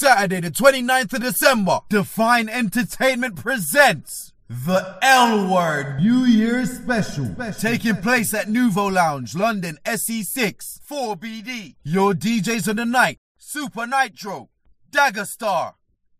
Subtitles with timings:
[0.00, 7.36] Saturday, the 29th of December, Define Entertainment presents the L Word New Year's Special.
[7.58, 11.74] Taking place at Nouveau Lounge, London, SE6, 4BD.
[11.84, 14.48] Your DJs of the night, Super Nitro,
[14.90, 15.74] Dagger Star,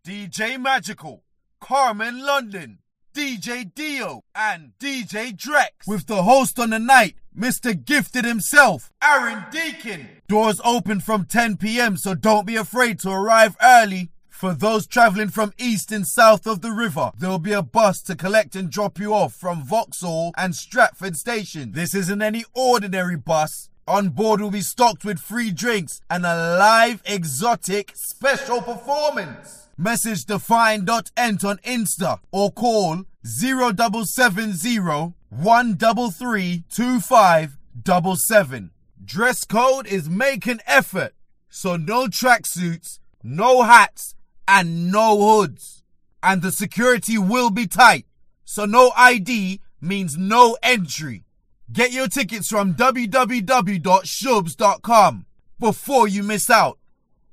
[0.05, 1.23] DJ Magical,
[1.59, 2.80] Carmen London,
[3.13, 5.87] DJ Dio, and DJ Drex.
[5.87, 7.73] With the host on the night, Mr.
[7.73, 10.07] Gifted himself, Aaron Deacon.
[10.27, 14.11] Doors open from 10 p.m., so don't be afraid to arrive early.
[14.29, 18.01] For those traveling from east and south of the river, there will be a bus
[18.03, 21.73] to collect and drop you off from Vauxhall and Stratford Station.
[21.73, 23.69] This isn't any ordinary bus.
[23.87, 29.67] On board will be stocked with free drinks and a live exotic special performance.
[29.81, 38.69] Message define.ent on Insta or call 0770 133 2577.
[39.03, 41.15] Dress code is make an effort,
[41.49, 44.13] so no tracksuits, no hats,
[44.47, 45.81] and no hoods.
[46.21, 48.05] And the security will be tight,
[48.45, 51.23] so no ID means no entry.
[51.71, 55.25] Get your tickets from www.shubs.com
[55.59, 56.77] before you miss out.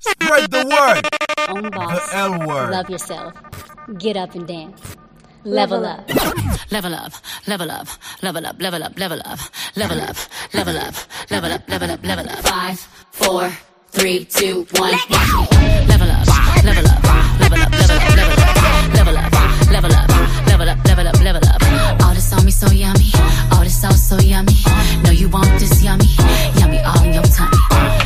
[0.01, 1.05] Spread the word.
[1.49, 2.11] Own boss.
[2.11, 2.71] The L word.
[2.71, 3.35] Love yourself.
[3.99, 4.97] Get up and dance.
[5.45, 6.09] Level up.
[6.71, 7.13] Level up,
[7.47, 7.89] level up,
[8.23, 9.39] level up, level up, level up,
[9.77, 10.17] level up,
[10.53, 10.95] level up,
[11.31, 12.39] level up, level up, level up.
[12.41, 12.79] Five,
[13.11, 13.51] four,
[13.89, 14.93] three, two, one.
[15.89, 16.29] Level up,
[16.69, 17.03] level up,
[17.41, 18.53] level up, level up, level up,
[18.93, 19.31] level up,
[19.73, 20.07] level up,
[20.47, 22.03] level up, level up, level up.
[22.05, 23.11] All this on me so yummy,
[23.53, 24.53] all this sauce so yummy.
[25.05, 26.05] No, you want this yummy,
[26.61, 27.57] yummy all in your tummy.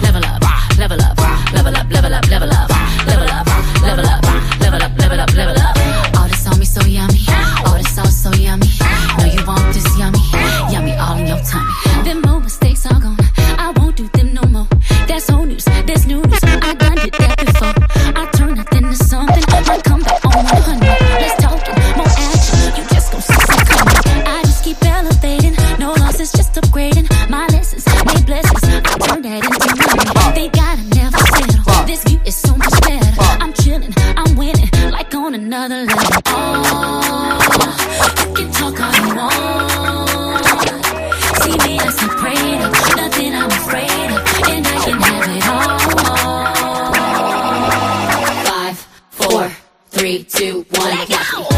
[0.03, 0.43] Level up,
[0.79, 1.19] level up,
[1.53, 2.69] level up, level up, level up,
[3.07, 3.47] level up,
[3.83, 4.23] level up,
[4.61, 5.77] level up, level up, level up.
[6.17, 7.21] All this on me so yummy,
[7.67, 8.67] all this sauce so yummy.
[9.19, 10.19] No, you want this yummy,
[10.73, 11.73] yummy all in your tummy.
[12.05, 13.19] Them old mistakes are gone,
[13.59, 14.69] I won't do them no more.
[15.07, 16.23] That's old news, that's new
[35.53, 36.23] another level.
[36.29, 37.45] Oh,
[38.27, 40.45] you can talk all you want.
[41.43, 42.09] See me as a
[42.97, 45.79] nothing I'm afraid of, and I can have it all.
[48.47, 48.79] Five,
[49.11, 49.45] four,
[49.91, 50.89] three, two, one.
[50.89, 51.52] Level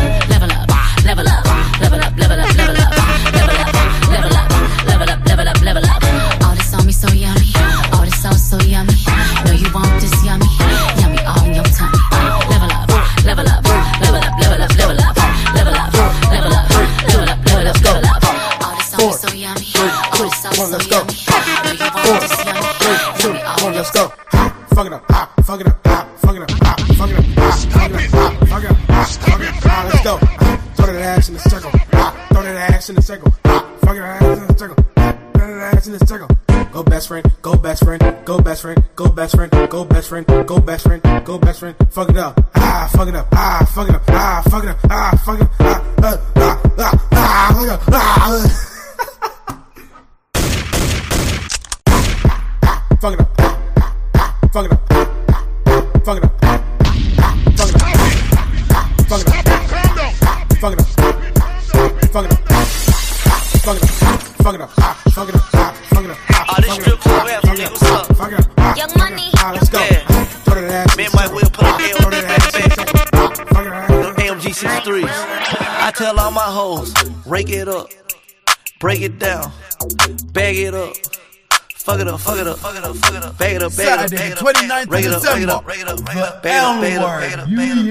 [83.64, 86.16] up, bag it 29th break it up, break it up, break it up, break.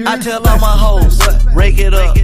[0.06, 1.18] I tell all my hoes,
[1.52, 2.14] break it up,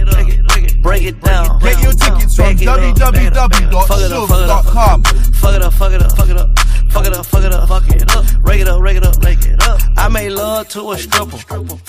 [0.81, 1.59] break it down.
[1.59, 5.03] Get your tickets from www.sugar.com.
[5.03, 6.57] Fuck it up, fuck it up, fuck it up,
[6.91, 9.19] fuck it up, fuck it up, fuck it up, break it up, break it up,
[9.21, 9.79] break it up.
[9.97, 11.37] I made love to a stripper.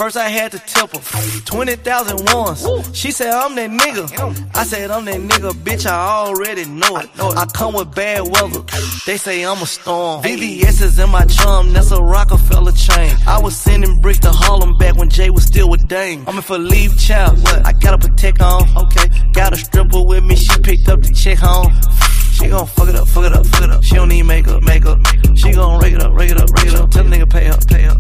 [0.03, 1.41] First I had to tip her.
[1.45, 2.67] 20,000 once.
[2.93, 4.51] She said, I'm that nigga.
[4.53, 7.09] I said, I'm that nigga, bitch, I already know it.
[7.21, 8.65] I come with bad weather.
[9.07, 10.25] They say I'm a storm.
[10.25, 13.15] VVS is in my chum, that's a Rockefeller chain.
[13.29, 16.25] I was sending bricks to Harlem back when Jay was still with Dame.
[16.27, 17.39] I'm in for leave child.
[17.65, 18.77] I got a protect on.
[18.77, 19.09] Okay.
[19.35, 21.73] Got a stripper with me, she picked up the check home.
[22.33, 23.85] She gon' fuck it up, fuck it up, fuck it up.
[23.85, 24.99] She don't need makeup, makeup.
[25.37, 26.91] She gon' rake it up, rake it up, rake it up.
[26.91, 27.99] Tell the nigga pay up, pay up.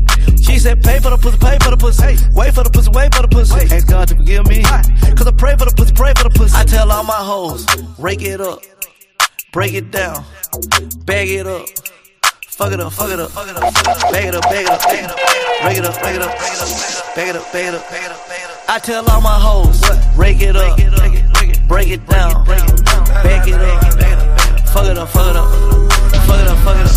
[0.62, 2.14] Said pay for the pussy, pay for the pussy.
[2.38, 3.75] Wait for the pussy, wait for the pussy.
[3.75, 4.62] Ask God to forgive me.
[4.62, 6.55] Cause I pray for the pussy, pray for the pussy.
[6.55, 7.67] I tell all my hoes,
[7.99, 8.61] rake it up,
[9.50, 10.25] break it down,
[11.05, 11.67] bag it up.
[12.47, 13.75] Fuck it up, fuck it up, fuck it up,
[14.12, 15.19] bag it up, bag it up, bag it up,
[15.62, 16.70] break it up, break it up, bag it up,
[17.17, 18.70] bag it up, bag it up, bag it up, bag it up.
[18.70, 19.82] I tell all my hoes,
[20.17, 20.79] rake it up,
[21.67, 25.92] break it down, bag it up, fuck it up, fuck it up,
[26.32, 26.93] fuck it up, fuck it up,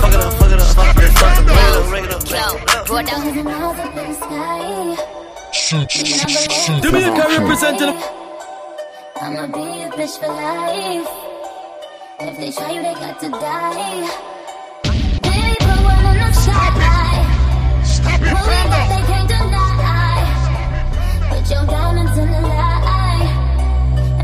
[0.00, 2.24] fuck it up, fuck it up, fuck it up, fuck it up, break it up,
[2.24, 3.24] break it up, Go down.
[6.82, 7.94] Jamaica representing.
[9.20, 11.08] I'ma be a bitch for life.
[12.20, 14.08] If they try you, they got to die.
[15.22, 17.26] Baby, put one in the spotlight.
[18.04, 20.24] What we got, they can't deny.
[21.30, 23.32] Put your diamonds in the light.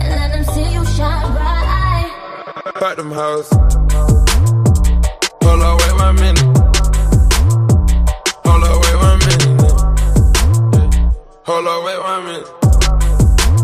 [0.00, 2.10] And let them see you shine bright.
[2.74, 3.10] Fuck them
[6.10, 6.42] one minute.
[8.44, 9.44] Hold wait one minute.
[11.46, 12.48] Hold wait one minute.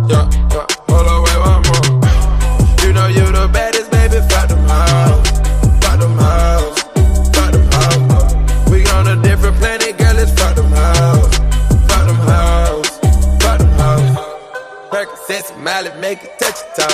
[0.08, 0.66] Yeah, yeah.
[0.87, 1.87] Hold wait one more.
[2.82, 4.20] You know you the baddest, baby.
[4.31, 5.26] Fuck them hoes.
[5.82, 6.78] Fuck them hoes.
[7.34, 8.70] Fuck them hoes.
[8.70, 10.19] We on a different planet, girl.
[10.19, 11.38] It's fuck them hoes.
[11.90, 12.88] Fuck them hoes.
[13.42, 14.14] Fuck them hoes.
[14.92, 16.88] Percocets, Miley, make it touch your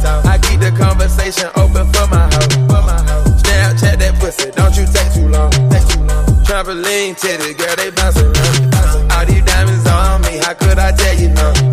[0.00, 0.22] toe.
[0.24, 2.65] I keep the conversation open for my hoe.
[4.26, 5.50] Pussy, don't you take too long.
[5.70, 6.26] Take too long.
[6.46, 9.12] Trampoline titties, girl, they bounce around.
[9.12, 11.65] All these diamonds on me, how could I tell you no?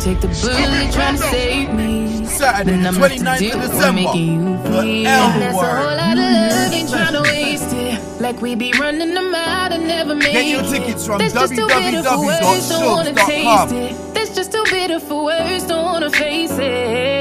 [0.00, 2.24] Take the bullet trying to save me.
[2.24, 4.02] Saturday, the I'm left to 29th of with December.
[4.02, 5.06] making you The feel.
[5.06, 8.20] L a whole lot of love, ain't trying to waste it.
[8.20, 11.54] Like we be running them out and never make Get your tickets from That's just
[11.54, 14.14] too bitter for words, don't wanna taste it.
[14.14, 17.19] That's just too bitter for words, don't wanna face it.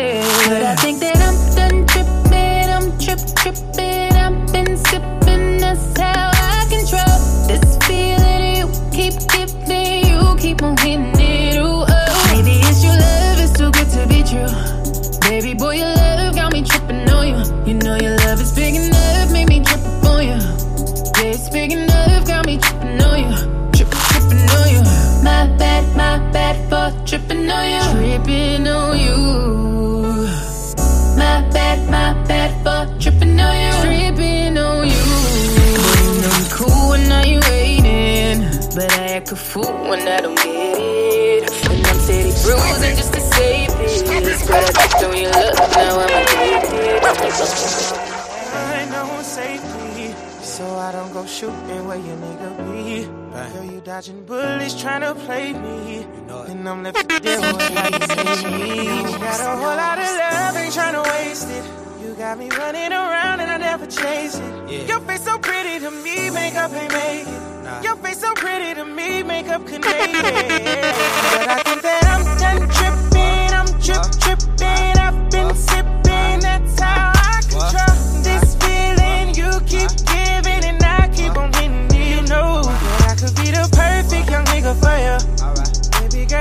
[51.29, 53.05] Shooting where your nigga be.
[53.53, 56.07] Girl, you dodging bullets trying to play me,
[56.47, 58.85] and I'm left to deal with how you me.
[59.19, 61.63] Got a whole lot of love, ain't trying to waste it.
[62.01, 64.87] You got me running around and I never chase it.
[64.89, 67.83] Your face so pretty to me, makeup ain't make it.
[67.83, 70.95] Your face so pretty to me, makeup couldn't make it.
[71.31, 74.68] But I think that I'm done tripping, I'm trip tripping,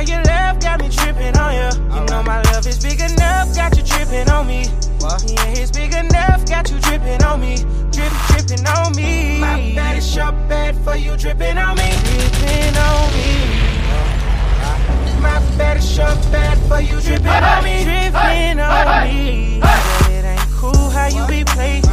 [0.08, 1.68] your love got me tripping on you.
[1.94, 4.64] You know my love is big enough, got you tripping on me.
[5.26, 7.56] Yeah, it's big enough, got you dripping on me.
[7.92, 9.38] Drip, dripping on me.
[9.38, 11.90] My bad is your bad for you dripping on me.
[12.04, 13.58] Dripping on me.
[15.20, 17.84] My bad is your bad for you dripping on me.
[17.84, 19.60] Dripping on me.
[19.60, 21.87] But it ain't cool how you be playing.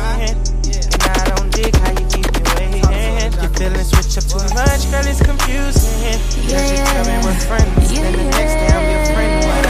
[3.57, 6.19] Feelings switch up too much, girl, it's confusing.
[6.51, 9.45] Cause you tell me we're friends, then the next day I'm your friend.
[9.47, 9.65] What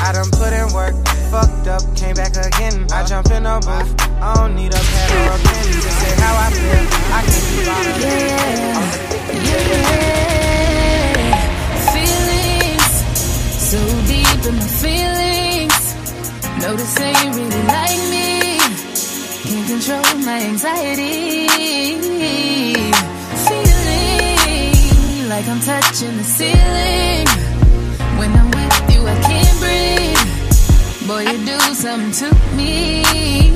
[0.00, 0.96] I done put in work,
[1.30, 2.86] fucked up, came back again.
[2.92, 5.64] I jump in a booth, I don't need a pad or a pen.
[5.84, 7.64] Just say how I feel, I can be
[11.92, 12.96] Feelings
[13.70, 15.84] so deep in my feelings.
[16.62, 18.26] Notice that you really like me.
[19.44, 22.35] Can't control my anxiety.
[25.36, 27.26] Like I'm touching the ceiling.
[28.18, 31.06] When I'm with you, I can't breathe.
[31.06, 33.55] Boy, you do something to me.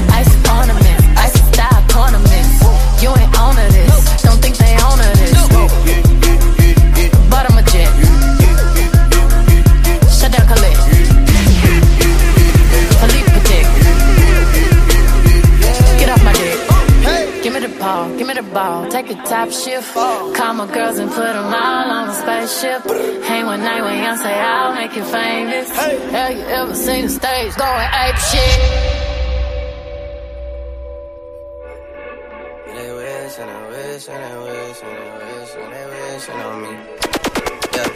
[18.53, 18.91] ball, the ball.
[18.91, 19.93] Take a top shift.
[19.93, 22.83] Call my girls and put them all on a spaceship.
[23.23, 25.69] Hang one night when young say I'll make you famous.
[25.69, 28.59] Have you ever seen the stage going ape shit?
[32.75, 36.61] They wish and they wish and they wish and they wish and they wishing on
[36.61, 36.71] me.
[37.75, 37.89] Yeah.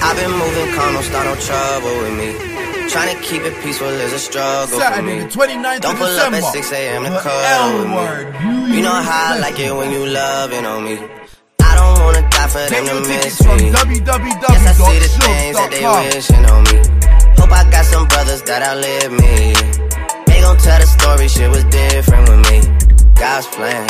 [0.00, 2.57] I've been moving calm, don't start no trouble with me.
[2.90, 6.32] Trying to keep it peaceful is a struggle Saturday, the 29th Don't of pull up
[6.32, 6.36] December.
[6.38, 7.04] at 6 a.m.
[7.04, 8.26] to The L word.
[8.68, 8.76] me.
[8.76, 10.96] You know how I like it when you loving on me.
[11.60, 13.70] I don't wanna die for Get them to miss me.
[13.70, 16.78] Yes, I see the things that they wishing on me.
[17.38, 19.52] Hope I got some brothers that outlive me.
[20.26, 22.58] They gon' tell the story, shit was different with me.
[23.14, 23.86] God's plan,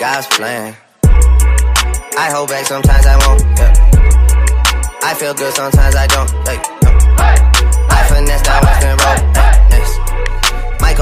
[0.00, 0.74] God's plan.
[2.18, 3.40] I hold back sometimes I won't.
[3.58, 3.72] Yeah.
[5.02, 6.30] I feel good sometimes I don't.
[6.48, 6.58] Hey,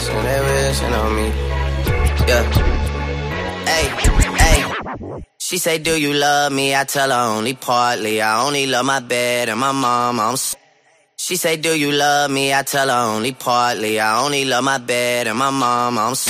[0.00, 1.26] wish and they wishing on me.
[2.28, 2.44] Yeah.
[3.66, 3.86] Hey,
[4.42, 5.22] hey.
[5.38, 6.74] She say, Do you love me?
[6.74, 8.20] I tell her only partly.
[8.20, 10.20] I only love my bed and my mom.
[10.20, 10.56] I'm s-
[11.16, 12.54] she say, Do you love me?
[12.54, 13.98] I tell her only partly.
[14.00, 15.98] I only love my bed and my mom.
[15.98, 16.28] I'm s-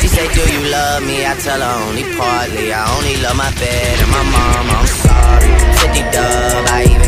[0.00, 1.24] she say, Do you love me?
[1.26, 2.72] I tell her only partly.
[2.72, 4.66] I only love my bed and my mom.
[4.76, 5.50] I'm sorry.
[5.94, 7.03] 50 dub, I even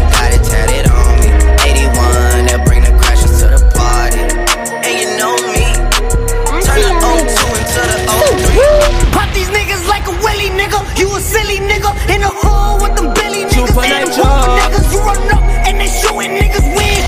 [9.13, 10.81] Pop these niggas like a willy nigga.
[10.99, 14.23] You a silly nigga in the hood with them Billy niggas Super and them Nature.
[14.61, 14.93] niggas.
[14.93, 17.07] You run up and they shooting niggas win.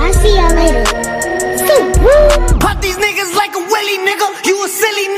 [0.00, 0.84] I'll see y'all later.
[2.60, 4.26] Pop these niggas like a willy nigga.
[4.46, 5.17] You a silly nigga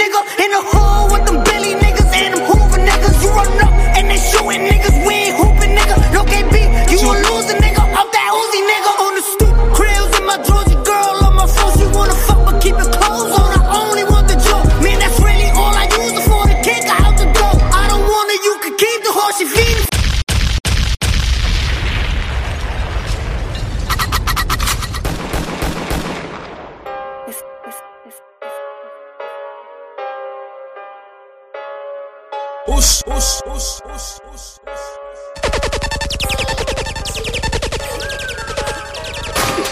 [33.07, 33.33] It's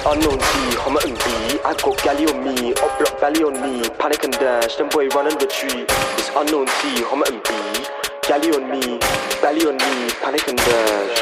[0.06, 0.44] unknown T,
[0.80, 1.60] Homerton B.
[1.62, 5.08] I got galley on me, up block belly on me, panic and dash, them boy
[5.08, 5.86] run and retreat.
[6.16, 7.50] It's unknown T, Homerton B.
[8.26, 8.98] Galley on me,
[9.42, 11.18] belly on me, panic and dash.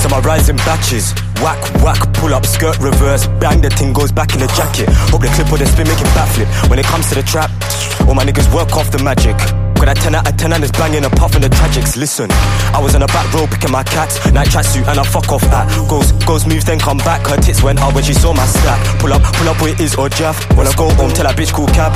[0.00, 4.12] So I rise in batches, Whack, whack, pull up, skirt reverse, bang, the thing goes
[4.12, 4.88] back in the jacket.
[5.10, 6.70] Hope the clip or the spin make it backflip.
[6.70, 7.50] When it comes to the trap,
[8.06, 9.36] all my niggas work off the magic.
[9.84, 11.94] Got a 10 out of 10 and it's banging apart from the tragics.
[11.94, 12.32] Listen,
[12.72, 15.44] I was on the back row picking my cats, night tracksuit and I fuck off
[15.52, 15.68] at.
[15.90, 17.20] Goes, goes moves then come back.
[17.26, 18.80] Her tits went out when she saw my stack.
[18.98, 20.40] Pull up, pull up where it is or Jeff.
[20.56, 21.92] When I go home, tell that bitch cool cab.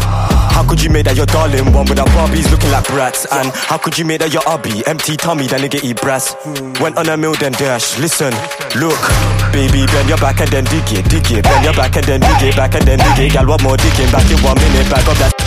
[0.52, 3.24] How could you make that your darling one without Barbies looking like brats?
[3.32, 4.84] And how could you make that your hubby?
[4.84, 6.36] Empty tummy, then nigga eat brass.
[6.84, 7.96] Went on a mill, then dash.
[7.96, 8.36] Listen,
[8.76, 9.00] look,
[9.48, 11.40] baby, bend your back and then dig it, dig it.
[11.40, 13.32] Bend your back and then dig it, back and then dig it.
[13.32, 14.12] Gal, what more digging?
[14.12, 15.37] Back in one minute, back up that.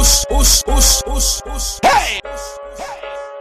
[0.00, 1.78] Oosh, oosh, oosh, oosh, oosh.
[1.84, 2.20] Hey!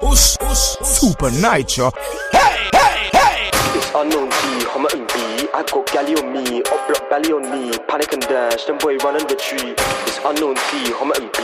[0.01, 0.85] Oosh, oosh, oosh.
[0.85, 1.89] Super Nitro.
[2.33, 3.49] Hey, hey, hey!
[3.77, 5.47] It's unknown T, Homerton B.
[5.53, 8.97] I got galley on me, up block belly on me, panic and dash, them boy
[8.97, 9.79] run and retreat.
[10.03, 11.39] It's unknown T, Homerton B.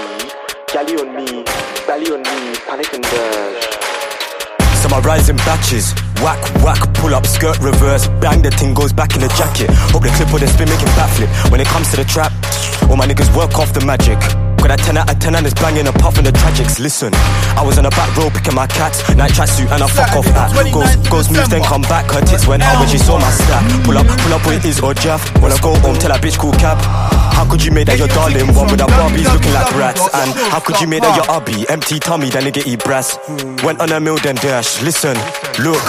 [0.74, 1.45] Galley on me,
[1.88, 3.86] belly on me, panic and dash.
[4.84, 5.93] Some are rising batches.
[6.19, 9.69] Whack, whack, pull up, skirt reverse, bang, the thing goes back in the jacket.
[9.95, 11.51] Hope the clip or the spin making it backflip.
[11.51, 12.31] When it comes to the trap,
[12.89, 14.19] all my niggas work off the magic.
[14.65, 16.79] Got a 10 out of 10 and it's banging apart from the tragics.
[16.79, 17.13] Listen,
[17.53, 20.25] I was on the back row picking my cats, night tracksuit and I fuck off
[20.33, 20.49] at.
[20.73, 23.61] Goes, goes moves then come back, her tits went out when she saw my stack.
[23.85, 25.21] Pull up, pull up where it is or Jeff.
[25.37, 26.81] When I go home, tell that bitch cool cab.
[27.35, 30.01] How could you make that your darling one without Barbies looking like rats?
[30.01, 31.67] And how could you make that your hubby?
[31.69, 33.19] Empty tummy, then nigga eat brass.
[33.61, 34.81] Went on a mill, then dash.
[34.81, 35.13] Listen,
[35.61, 35.83] look,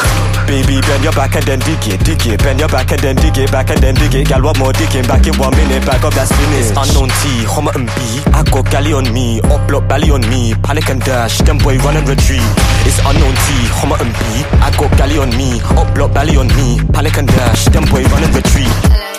[0.44, 2.44] baby, bend your back and then dig it, dig it.
[2.44, 4.28] Bend your back and then dig it, back and then dig it.
[4.28, 5.06] Gal, what more digging?
[5.08, 6.76] Back in one minute, back up that spinach.
[6.88, 8.22] Unknown T, Homerton B.
[8.32, 11.38] I got galley on me, up block belly on me, panic and dash.
[11.38, 12.40] Them boy run and retreat.
[12.86, 14.22] It's unknown T, Homerton B.
[14.62, 17.64] I got galley on me, up block belly on me, panic and dash.
[17.66, 19.15] Them boy run and retreat.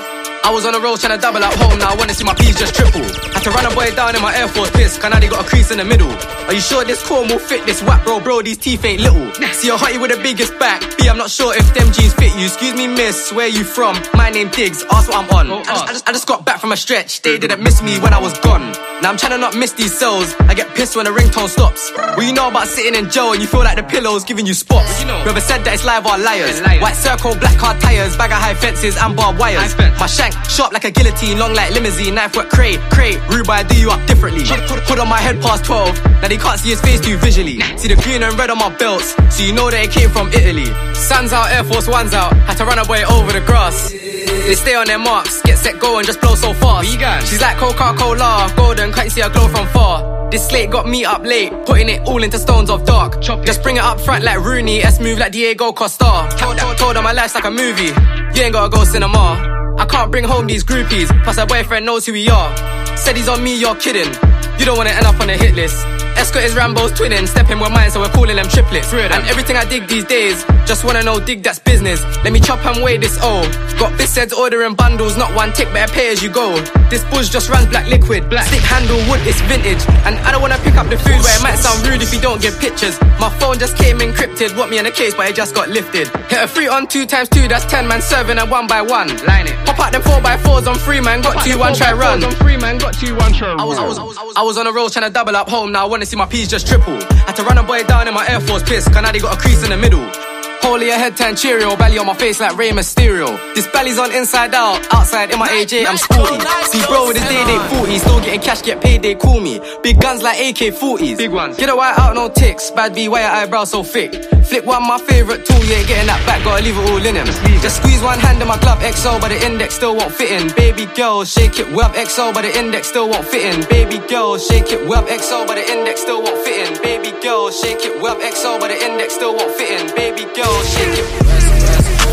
[0.47, 2.33] I was on the road trying to double up home, now I wanna see my
[2.33, 3.03] P's just triple.
[3.35, 5.71] Had to run a boy down in my Air Force piss, Canadi got a crease
[5.71, 6.07] in the middle.
[6.47, 8.21] Are you sure this corn will fit this whack, bro?
[8.21, 9.27] Bro, these teeth ain't little.
[9.51, 10.79] See a hottie with the biggest back.
[10.97, 12.45] B, I'm not sure if them jeans fit you.
[12.45, 13.99] Excuse me, miss, where you from?
[14.13, 15.51] My name Diggs, ask what I'm on.
[15.51, 17.99] I just, I, just, I just got back from a stretch, they didn't miss me
[17.99, 18.71] when I was gone.
[19.01, 20.33] Now I'm trying to not miss these cells.
[20.39, 21.91] I get pissed when the ringtone stops.
[21.91, 24.55] What you know about sitting in jail and you feel like the pillow's giving you
[24.55, 25.03] spots?
[25.03, 26.61] Whoever said that it's live are liars.
[26.81, 29.77] White circle, black car tires, bag of high fences and barbed wires.
[29.99, 33.17] My shank sharp like a guillotine, long like limousine, knife work cray, cray.
[33.29, 34.43] Rude, I do you up differently.
[34.87, 36.03] Put, on my head past 12.
[36.21, 37.59] Now they can't see his face too visually.
[37.77, 40.27] See the green and red on my belts, so you know that it came from
[40.29, 40.67] Italy.
[40.93, 42.33] Sun's out, Air Force One's out.
[42.47, 43.91] Had to run away over the grass.
[43.91, 46.87] They stay on their marks, get set, go and just blow so fast.
[47.27, 50.29] She's like Coca-Cola, golden, can't see her glow from far?
[50.29, 53.21] This slate got me up late, putting it all into stones of dark.
[53.21, 56.27] Just bring it up front like Rooney, S move like Diego Costa.
[56.37, 57.93] Told, told, told her my life's like a movie.
[58.35, 59.56] You ain't gotta go cinema.
[59.77, 62.97] I can't bring home these groupies, plus her boyfriend knows who we are.
[62.97, 64.11] Said he's on me, you're kidding.
[64.59, 65.85] You don't wanna end up on a hit list.
[66.17, 68.91] Escort is Rambo's twinning, stepping with mine, so we're calling them triplets.
[68.91, 72.01] And everything I dig these days, just wanna know, dig that's business.
[72.23, 73.41] Let me chop and weigh this O.
[73.77, 76.59] Got this heads ordering bundles, not one tick, better pay as you go.
[76.89, 79.85] This bush just runs black liquid, black stick handle wood, it's vintage.
[80.05, 82.19] And I don't wanna pick up the food where it might sound rude if you
[82.19, 82.99] don't give pictures.
[83.19, 86.07] My phone just came encrypted, want me in a case, but it just got lifted.
[86.33, 89.09] Hit a three on two times two, that's ten man serving and one by one.
[89.27, 89.55] Line it.
[89.67, 92.23] Pop out them four by fours on three man, got two one try run.
[92.23, 94.57] On three man, got two one try I was, I was, I was, I was
[94.57, 95.71] on the road trying to double up home.
[95.71, 96.95] Now I wanna see my P's just triple.
[97.27, 98.87] Had to run a boy down in my Air Force piss.
[98.87, 100.36] Canadi got a crease in the middle.
[100.67, 103.27] Holy a head turn Cheerio, belly on my face like Rey Mysterio.
[103.55, 106.37] This belly's on inside out, outside in my AJ, I'm sporty.
[106.67, 109.61] See, bro, with his day day 40, still getting cash, get paid, they call me.
[109.81, 111.17] Big guns like AK 40s.
[111.17, 111.55] Big ones.
[111.55, 112.69] Get a white out, no ticks.
[112.71, 114.11] Bad B, why your eyebrows so thick?
[114.43, 117.15] Flick one, my favorite tool, you ain't getting that back, gotta leave it all in
[117.15, 117.27] him.
[117.61, 120.53] Just squeeze one hand in my glove, XO, but the index still won't fit in.
[120.55, 123.67] Baby girl, shake it well, XO, but the index still won't fit in.
[123.67, 126.81] Baby girl, shake it well, XO, but the index still won't fit in.
[126.81, 129.95] Baby girl, shake it well, XO, but the index still won't fit in.
[129.95, 130.56] Baby girl,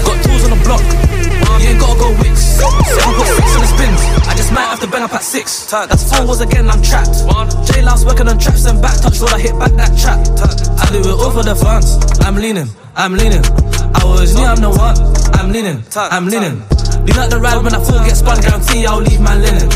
[0.04, 0.84] Got tools on the block.
[1.60, 2.60] You ain't gotta go wicks.
[2.60, 4.00] Seven put six on the spins.
[4.28, 5.70] I just might have to bang up at six.
[5.70, 7.24] That's four was again, I'm trapped.
[7.72, 10.20] J Louse working on traps and back touch, I hit back that trap.
[10.76, 11.96] I do it all for the fans.
[12.20, 13.44] I'm leaning, I'm leaning.
[13.96, 14.96] I always knew I'm the one.
[15.40, 16.60] I'm leaning, I'm leaning.
[17.06, 19.68] Do not the ride when I full get spun, guarantee I'll leave my linen.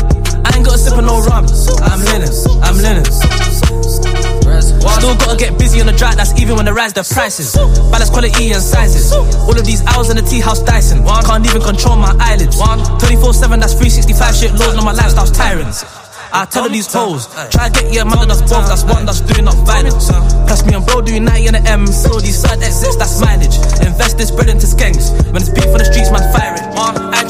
[0.45, 1.45] I ain't got a sip of no rum.
[1.89, 2.29] I'm linen,
[2.61, 4.18] I'm linen.
[4.61, 7.55] Still gotta get busy on the drive, that's even when they rise the prices.
[7.91, 9.11] Balance quality and sizes.
[9.13, 11.05] All of these hours in the tea house Dyson.
[11.05, 12.57] Can't even control my eyelids.
[12.57, 15.83] 24 7, that's 365 shit loads on my lifestyle's tyrants.
[16.31, 19.21] I tell her these hoes, try to get your mother that's both, that's one that's
[19.21, 20.13] doing up violence.
[20.45, 23.57] Plus me and bro doing 90 in the M, so these side exits, that's mileage.
[23.81, 26.61] Invest this bread into skanks, when it's beef on the streets, man firing.
[26.77, 27.25] I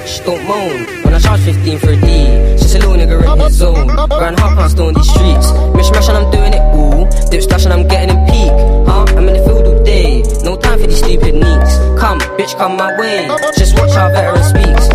[0.00, 1.04] bitch, don't moan.
[1.04, 3.86] When I charge 15 for a D, just a little nigga in his zone.
[3.86, 5.52] Grind half past on these streets.
[5.74, 7.30] Mish mash and I'm doing it ooh.
[7.30, 8.52] Dip splash and I'm getting in peak.
[8.88, 9.04] Huh?
[9.16, 10.22] I'm in the field all day.
[10.44, 11.72] No time for these stupid neeks.
[12.00, 13.28] Come, bitch, come my way.
[13.56, 14.89] Just watch how veteran speaks.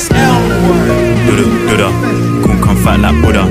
[0.00, 0.48] December.
[1.28, 1.88] Duda, duda,
[2.40, 3.44] gon' come fat like Buddha.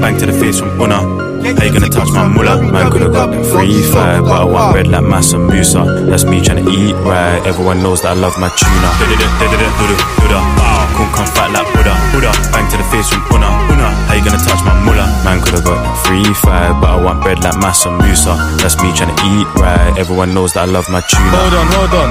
[0.00, 1.04] Bang to the face from Una.
[1.44, 2.56] How you gonna touch my mullah?
[2.72, 5.84] Man could've got free fire, but I want red like Mansa Musa.
[6.08, 7.44] That's me trying to eat right.
[7.44, 8.88] Everyone knows that I love my tuna.
[10.96, 11.92] Gon' come fat like Buddha.
[12.16, 13.52] Buddha, bang to the face from Una.
[13.68, 15.04] Una, how you gonna touch my mullah?
[15.20, 18.32] Man could've got free fire, but I want bread like Mansa Musa.
[18.64, 19.92] That's me trying to eat right.
[20.00, 21.36] Everyone knows that I love my tuna.
[21.36, 22.08] Hold on, hold on.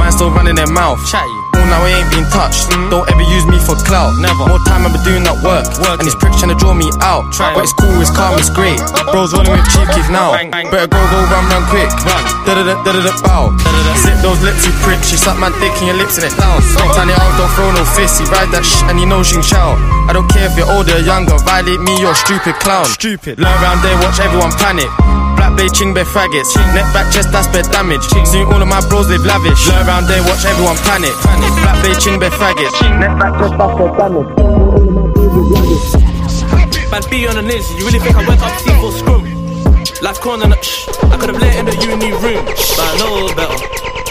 [0.00, 1.04] Man still running their mouth.
[1.04, 1.37] Chatty.
[1.68, 2.72] Now I ain't been touched.
[2.88, 4.16] Don't ever use me for clout.
[4.18, 4.48] Never.
[4.48, 5.68] More time I've been doing that work.
[5.84, 7.28] And these pricks trying to draw me out.
[7.36, 8.80] But it's cool, it's calm, it's great.
[9.12, 10.32] Bros rolling with cheap kids now.
[10.72, 11.92] Better go, go, run, run quick.
[12.08, 12.22] Run.
[12.48, 13.52] Da da da da da da bow.
[14.00, 15.00] Zip those lips, you prick.
[15.04, 16.58] She suck my dick and your lips in it down.
[16.96, 18.20] Tiny out, don't throw no fist.
[18.20, 19.76] He ride that shit and he knows you can shout.
[20.08, 21.36] I don't care if you're older or younger.
[21.44, 22.88] Violate me, you're a stupid clown.
[22.88, 23.36] Stupid.
[23.38, 24.88] Learn around there, watch everyone panic.
[25.58, 26.54] Black bay, ching bay, faggots.
[26.70, 28.06] Neck back, chest, that's bed damage.
[28.30, 29.66] Soon all of my bros live lavish.
[29.66, 31.10] Learn around there, watch everyone panic.
[31.18, 32.78] Black bay, ching bay, faggots.
[33.02, 34.30] Neck back, chest, that's bed damage.
[36.94, 39.26] Man, be on the niz, you really think I went up C for scrum?
[40.00, 40.86] Life corner, shh.
[41.10, 43.58] I could've let in the uni room, but I know better.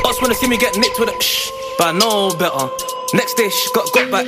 [0.03, 2.67] Us wanna see me get nicked with a shh, but I know better.
[3.13, 4.27] Next day, shh, got got back.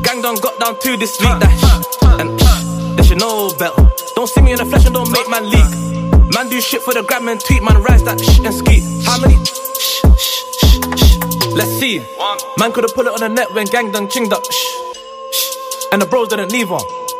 [0.00, 3.76] Gang done got down to this week, that shh, and shh, they should know better.
[4.16, 5.89] Don't see me in the flesh and don't make man leak.
[6.34, 8.80] Man do shit for the gram and tweet, man rise that shh and ski.
[9.04, 9.34] How many?
[9.44, 11.46] Shh, shh, shh, shh.
[11.54, 11.98] Let's see.
[12.58, 14.44] Man could've put it on the net when gang done chinged up.
[14.44, 14.54] Shh,
[15.32, 15.86] shh.
[15.92, 16.78] And the bros didn't leave her.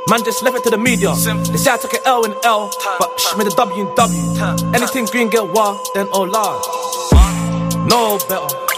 [0.08, 1.12] Man just left it to the media.
[1.14, 4.74] They say I took an L in L, but shh, made a W in W.
[4.74, 6.62] Anything green get wild, then oh lord.
[7.88, 8.69] No better.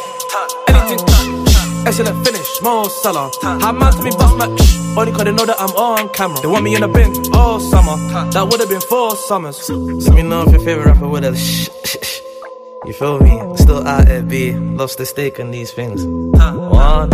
[1.92, 3.28] Excellent finish, more seller.
[3.42, 6.40] How man to me bust my shh, only cause they know that I'm on camera.
[6.40, 8.00] They want me in the bin all summer.
[8.32, 9.68] That would've been four summers.
[9.68, 12.20] Let me know if your favorite rapper would've shh, shh, shh.
[12.86, 13.36] You feel me?
[13.58, 14.54] Still out there, B.
[14.54, 16.06] Lost the stake on these things.
[16.06, 17.12] One.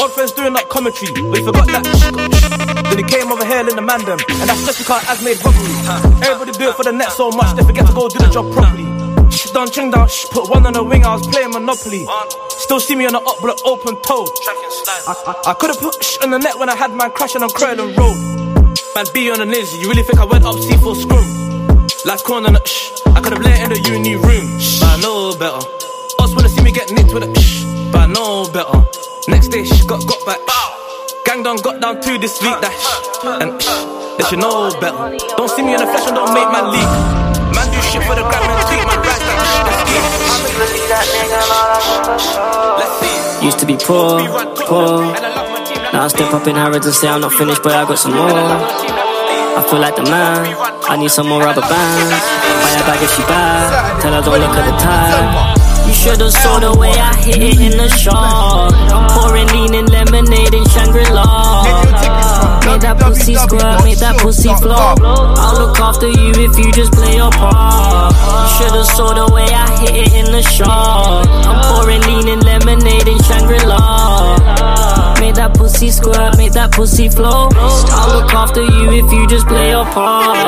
[0.00, 1.84] Old friends doing like commentary, but he forgot that.
[2.88, 5.76] Then he came over here in the man and that's just because As made robbery.
[6.24, 8.50] Everybody do it for the net so much, they forget to go do the job
[8.50, 8.88] properly.
[9.30, 12.06] Shh, done ching down, shh, put one on the wing, I was playing Monopoly.
[12.70, 14.30] Still see me on the up with an open toe.
[14.46, 17.50] I, I, I could've put shh on the net when I had man crashing on
[17.50, 18.14] Croydon Road.
[18.94, 21.26] Man, be on the niz, you really think I went up C for scrum?
[22.06, 22.94] Life corner, nah, shh.
[23.10, 24.46] I could've let in the uni room,
[24.78, 25.58] but I know better.
[26.22, 28.86] Us wanna see me get nicked with a shh, but I know better.
[29.26, 30.38] Next day, shh, got got back.
[31.26, 33.26] Gang done got down to this week, that shh.
[33.42, 33.82] And shh,
[34.14, 35.18] they should know better.
[35.34, 36.90] Don't see me in the flesh and don't make man leak.
[37.50, 39.29] Man do shit for the gram and tweet, my rise
[43.42, 44.20] Used to be poor,
[44.68, 45.00] poor.
[45.92, 48.12] Now I step up in Harrods and say I'm not finished, but I got some
[48.14, 48.28] more.
[48.30, 50.54] I feel like the man.
[50.88, 52.14] I need some more rubber bands.
[52.62, 54.00] Buy a bag if she bad.
[54.00, 55.56] Tell her don't look at the time.
[55.88, 58.72] You should've saw the way I hit it in the shop.
[59.10, 62.09] Pouring lean in lemonade in Shangri-La.
[62.70, 64.94] Make that pussy squirt, make that pussy flow.
[65.02, 68.14] I'll look after you if you just play your part.
[68.14, 71.26] You should've saw the way I hit it in the shop.
[71.26, 75.18] I'm pouring lean in lemonade in Shangri-La.
[75.18, 77.48] Make that pussy squirt, make that pussy flow.
[77.52, 80.38] I'll look after you if you just play your part.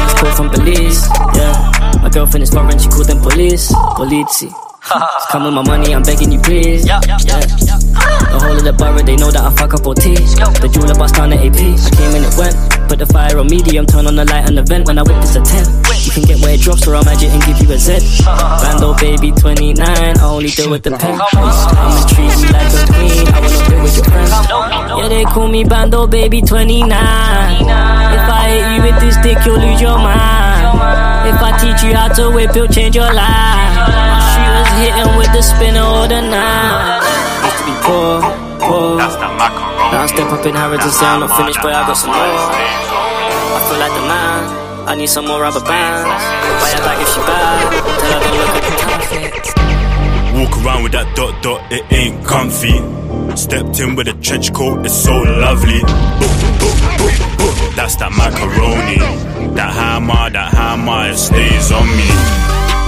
[0.00, 2.00] It's call from police, yeah.
[2.02, 4.50] My girlfriend is foreign, she called them police, polizzi.
[5.30, 6.86] Come with my money, I'm begging you please.
[6.86, 7.00] Yeah.
[8.34, 10.18] The whole of the borough, they know that I fuck up OT.
[10.18, 11.54] The jeweler bust down the AP.
[11.54, 12.58] I came in, it went.
[12.90, 14.90] Put the fire on medium, turn on the light and the vent.
[14.90, 15.62] When I whip, it's a 10.
[16.02, 18.02] You can get where it drops, or I'll magic and give you a Z.
[18.26, 21.14] Bando baby 29, I only deal with the pen.
[21.14, 24.34] I'ma treat you like a queen, I wanna deal with your friends.
[24.34, 26.90] Yeah, they call me Bando baby 29.
[26.90, 30.74] If I hit you with this dick, you'll lose your mind.
[31.30, 33.70] If I teach you how to whip, you'll change your life.
[34.34, 36.20] She was hitting with the spinner or the
[37.88, 38.22] nine.
[38.24, 38.96] Used to be poor, poor.
[38.96, 42.10] Now I step up in Harrods and say I'm not finished, but I got some
[42.10, 42.18] more.
[42.18, 44.64] I feel like the man.
[44.86, 46.08] I need some more rubber bands.
[46.60, 47.72] Buy a bag if she bad.
[48.00, 48.74] Tell her don't look at.
[50.34, 52.82] Walk around with that dot dot, it ain't comfy.
[53.36, 55.80] Stepped in with a trench coat, it's so lovely.
[57.76, 58.98] That's that macaroni.
[59.54, 62.08] That hammer, that hammer, it stays on me.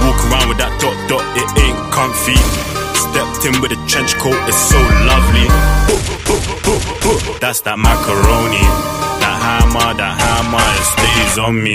[0.05, 2.76] Walk around with that dot dot, it ain't comfy.
[2.97, 5.47] Stepped in with a trench coat, it's so lovely.
[7.39, 9.06] That's that macaroni.
[9.47, 11.71] Hammer, that hammer, it stays on me.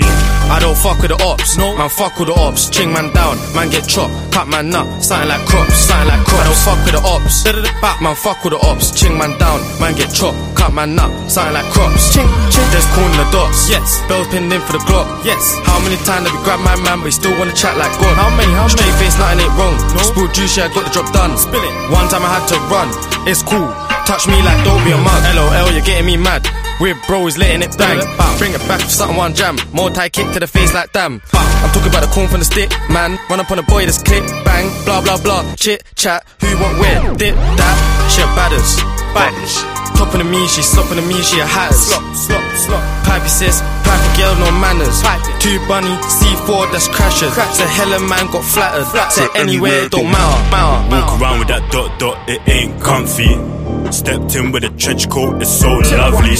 [0.53, 2.69] I don't fuck with the ops, no man fuck with the ops.
[2.69, 6.37] Ching man down, man get chopped, cut man up, something like crops, something like crops.
[6.37, 7.33] I don't fuck with the ops,
[7.81, 8.93] back man fuck with the ops.
[8.93, 12.13] Ching man down, man get chopped, cut man up, something like crops.
[12.13, 12.69] Ching, ching.
[12.69, 13.97] There's corn in the dots, yes.
[14.05, 15.41] Bells pinned in for the Glock, yes.
[15.65, 18.13] How many times have we grabbed my man, but he still wanna chat like God?
[18.13, 18.53] How many?
[18.53, 19.73] How Straight face, nothing ain't wrong.
[19.97, 20.05] No.
[20.05, 21.33] Spool juice, yeah, I got the job done.
[21.41, 21.73] Spill it.
[21.89, 22.93] One time I had to run,
[23.25, 23.92] it's cool.
[24.05, 25.23] Touch me like don't be a mug.
[25.35, 26.47] LOL, you're getting me mad.
[26.79, 27.99] We're bros letting it bang.
[28.37, 29.57] Bring it back for something one jam.
[29.71, 31.21] More tie kick to the face like damn.
[31.33, 33.17] I'm talking about the corn from the stick, man.
[33.29, 35.55] Run up on a boy, that's click, bang, blah blah blah.
[35.55, 38.09] Chit chat, who what where, dip that.
[38.11, 38.79] She a badders,
[39.15, 39.82] badders.
[39.95, 41.87] Top of the me, she stopping the me, she a hatters.
[41.87, 42.83] Slop, slop, slop.
[43.05, 45.01] Pipey sis, pipe girl, no manners.
[45.39, 47.33] Two bunny, C4, that's crashers.
[47.53, 48.85] So hella man got flattered.
[49.11, 50.49] Say anywhere, it don't matter.
[50.51, 50.89] matter.
[50.95, 53.37] Walk around with that dot dot, it ain't comfy.
[53.91, 56.35] Stepped in with a trench coat, it's so lovely.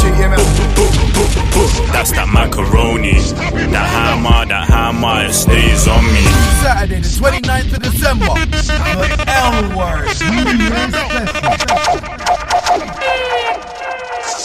[1.94, 3.14] That's that macaroni.
[3.14, 6.24] That hammer, that hammer, it stays on me.
[6.64, 10.96] Saturday, the 29th of December, the L word, New Year's
[11.38, 13.00] special.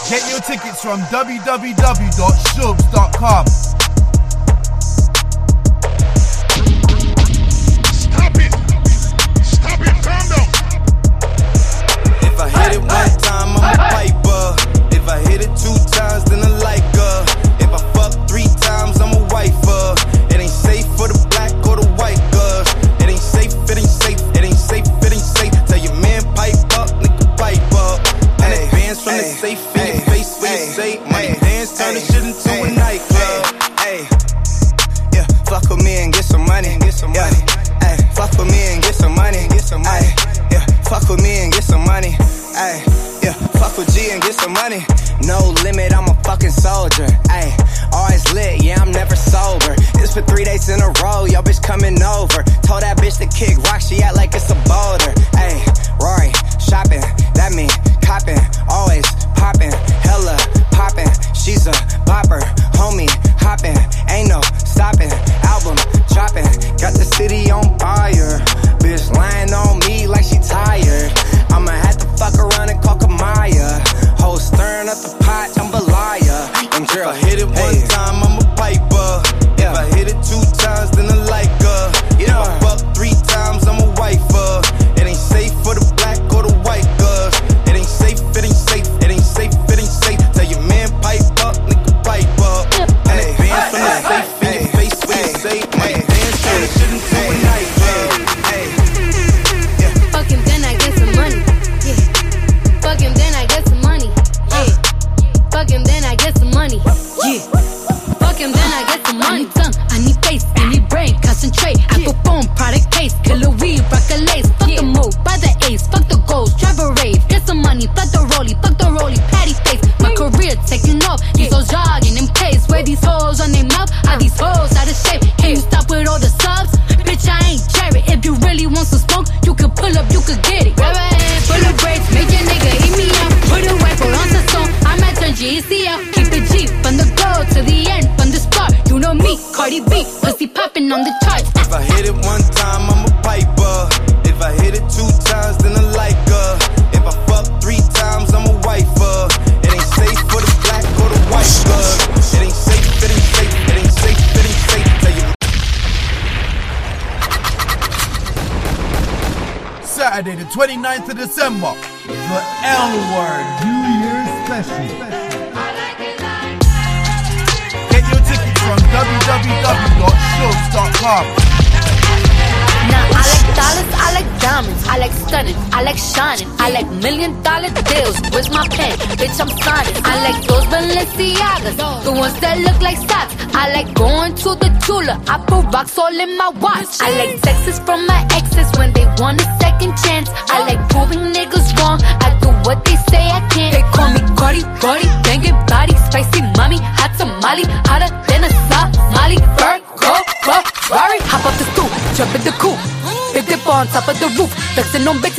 [0.08, 3.44] Get your tickets from www.shubs.com.
[12.22, 12.88] If I hit it one
[13.20, 14.56] time, I'm a piper.
[14.96, 16.48] If I hit it two times, then I
[35.60, 36.76] fuck with me and get some money.
[36.78, 37.40] Get some money.
[37.80, 39.48] Hey, fuck with me and get some money.
[39.48, 40.08] Get some money.
[40.50, 42.14] Yeah, fuck with me and get some money.
[42.54, 42.82] Ay,
[43.22, 44.84] yeah, fuck with G and get some money.
[45.26, 47.06] No limit, I'm a fucking soldier.
[47.30, 47.54] Ay,
[47.92, 49.74] always lit, yeah, I'm never sober.
[49.98, 52.42] It's for three days in a row, yo bitch coming over.
[52.62, 55.12] Told that bitch to kick rock, she act like it's a boulder.
[55.34, 55.54] Ay,
[56.00, 57.02] Rory, shopping,
[57.34, 57.67] that mean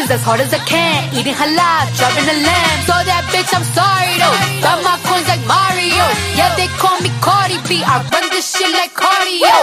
[0.10, 1.14] things as hard as I can.
[1.14, 2.80] Eating halal, driving a lamb.
[2.86, 4.38] So that bitch, I'm sorry though.
[4.62, 6.06] Got my coins like Mario.
[6.36, 7.84] Yeah, they call me Cardi B.
[7.86, 9.54] I run this shit like cardio.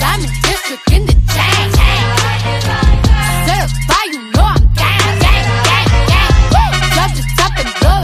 [0.00, 1.68] I'm in district in the chain.
[3.46, 5.88] Certified, you know I'm gang, gang, gang,
[6.52, 6.72] gang.
[6.94, 7.22] Drop the
[7.60, 8.00] and blow.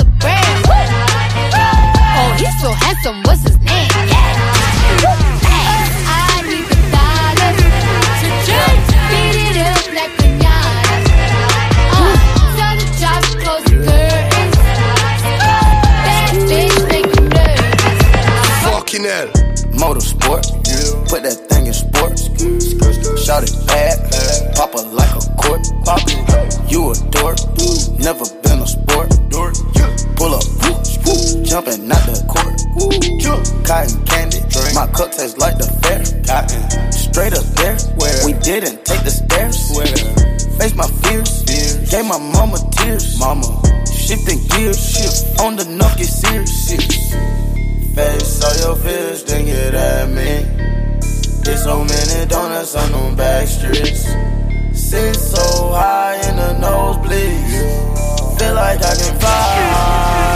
[2.21, 3.23] Oh, he's so handsome.
[3.25, 4.20] What's his name?
[19.11, 19.27] Yeah.
[19.75, 20.47] Motorsport.
[20.71, 20.87] Yeah.
[21.11, 22.31] Put that thing in sports.
[23.27, 23.99] Shout it bad.
[24.55, 25.67] Pop it like a court.
[25.83, 26.71] Pop it.
[26.71, 27.43] You a dork.
[27.99, 29.11] Never been a sport.
[30.15, 30.47] Pull up.
[31.43, 32.55] Jumping out the court.
[33.67, 34.47] Cotton candy.
[34.79, 36.07] My cup tastes like the fair.
[36.23, 36.63] Cotton.
[36.95, 37.75] Straight up there.
[37.99, 38.15] Where?
[38.23, 39.75] We didn't take the stairs.
[39.75, 39.91] Where?
[40.55, 41.43] Face my fears.
[41.91, 43.19] Gave my mama tears.
[43.19, 43.59] Mama.
[43.91, 44.79] Shifting gears.
[44.79, 45.41] Shift.
[45.41, 47.11] On the knuckle, serious.
[47.95, 50.47] Face all your fears, then get at me.
[51.43, 54.07] There's so many donuts on them back streets.
[54.73, 58.39] Sit so high in the nosebleeds.
[58.39, 60.31] Feel like I can fly.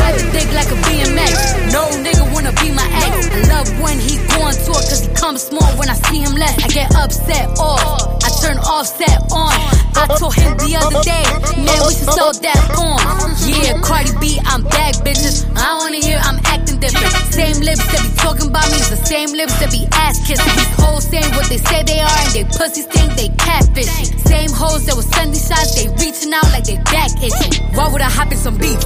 [0.00, 1.72] Ride the dick like a BMX.
[1.72, 3.28] No nigga wanna be my ex.
[3.28, 6.32] I love when he go on tour cause he comes small when I see him
[6.32, 6.56] less.
[6.64, 8.24] I get upset off.
[8.24, 9.52] I turn offset on.
[9.98, 11.24] I told him the other day,
[11.62, 13.02] man, we should sell that porn.
[13.44, 15.44] Yeah, Cardi B, I'm back, bitches.
[15.56, 17.14] I wanna hear I'm acting different.
[17.34, 20.54] Same lips that be talking about me is the same lips that be ass kissing.
[20.56, 24.08] These hoes saying what they say they are and they pussies think they catfishing.
[24.26, 27.54] Same hoes that was sending shots, they reaching out like they back itching.
[27.74, 28.78] Why would I hop in some beef?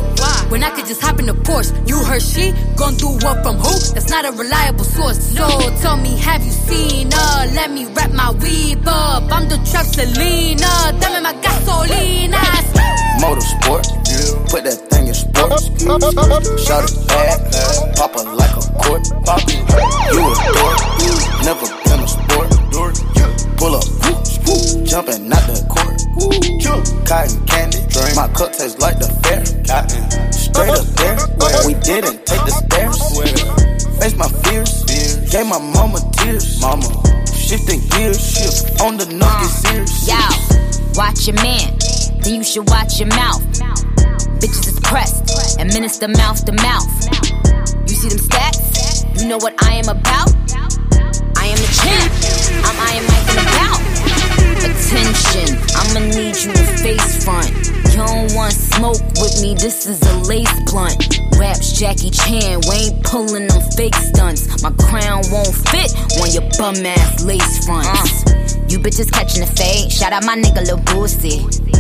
[0.51, 1.73] When I could just hop in a Porsche.
[1.89, 3.73] You heard she gon' do what from who?
[3.95, 5.19] That's not a reliable source.
[5.35, 5.47] So
[5.81, 7.47] tell me, have you seen her?
[7.55, 9.25] Let me wrap my weave up.
[9.33, 10.93] I'm the trap Selena.
[11.01, 12.92] Dame my gasolina.
[13.23, 13.87] Motorsport,
[14.51, 15.71] put that thing in sports.
[16.67, 17.39] Shot it bad,
[17.95, 19.07] pop her like a court.
[20.11, 20.79] You a dork,
[21.47, 22.51] never been a sport.
[23.63, 23.87] Pull up,
[24.83, 26.03] jumping out the court.
[27.07, 27.79] Cotton candy,
[28.17, 29.47] my cup tastes like the fair.
[29.71, 30.03] Cotton,
[30.35, 31.15] straight up there,
[31.63, 32.99] we didn't take the stairs.
[34.03, 34.83] Face my fears,
[35.31, 36.61] gave my mama tears.
[36.61, 36.91] Mama,
[37.31, 40.11] shifting gears, shift on the get serious.
[40.11, 40.19] Yo,
[40.99, 41.79] watch your man,
[42.25, 43.43] then you should watch your mouth.
[44.39, 46.89] Bitches is pressed, administer mouth to mouth.
[47.89, 49.21] You see them stats?
[49.21, 50.31] You know what I am about?
[51.37, 52.13] I am the champ.
[52.63, 53.83] I'm Iron Mike in the bout.
[54.63, 57.51] Attention, I'ma need you to face front.
[57.91, 61.19] You don't want smoke with me, this is a lace blunt.
[61.39, 64.63] Raps Jackie Chan, we ain't pulling them fake stunts.
[64.63, 68.27] My crown won't fit on your bum ass lace fronts.
[68.27, 68.43] Uh.
[68.69, 71.72] You bitches catching the fade, shout out my nigga Lil Boosie.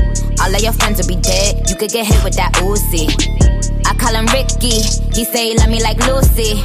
[0.42, 3.06] All of your friends will be dead, you could get hit with that Uzi.
[3.86, 4.82] I call him Ricky,
[5.14, 6.58] he say he love me like Lucy.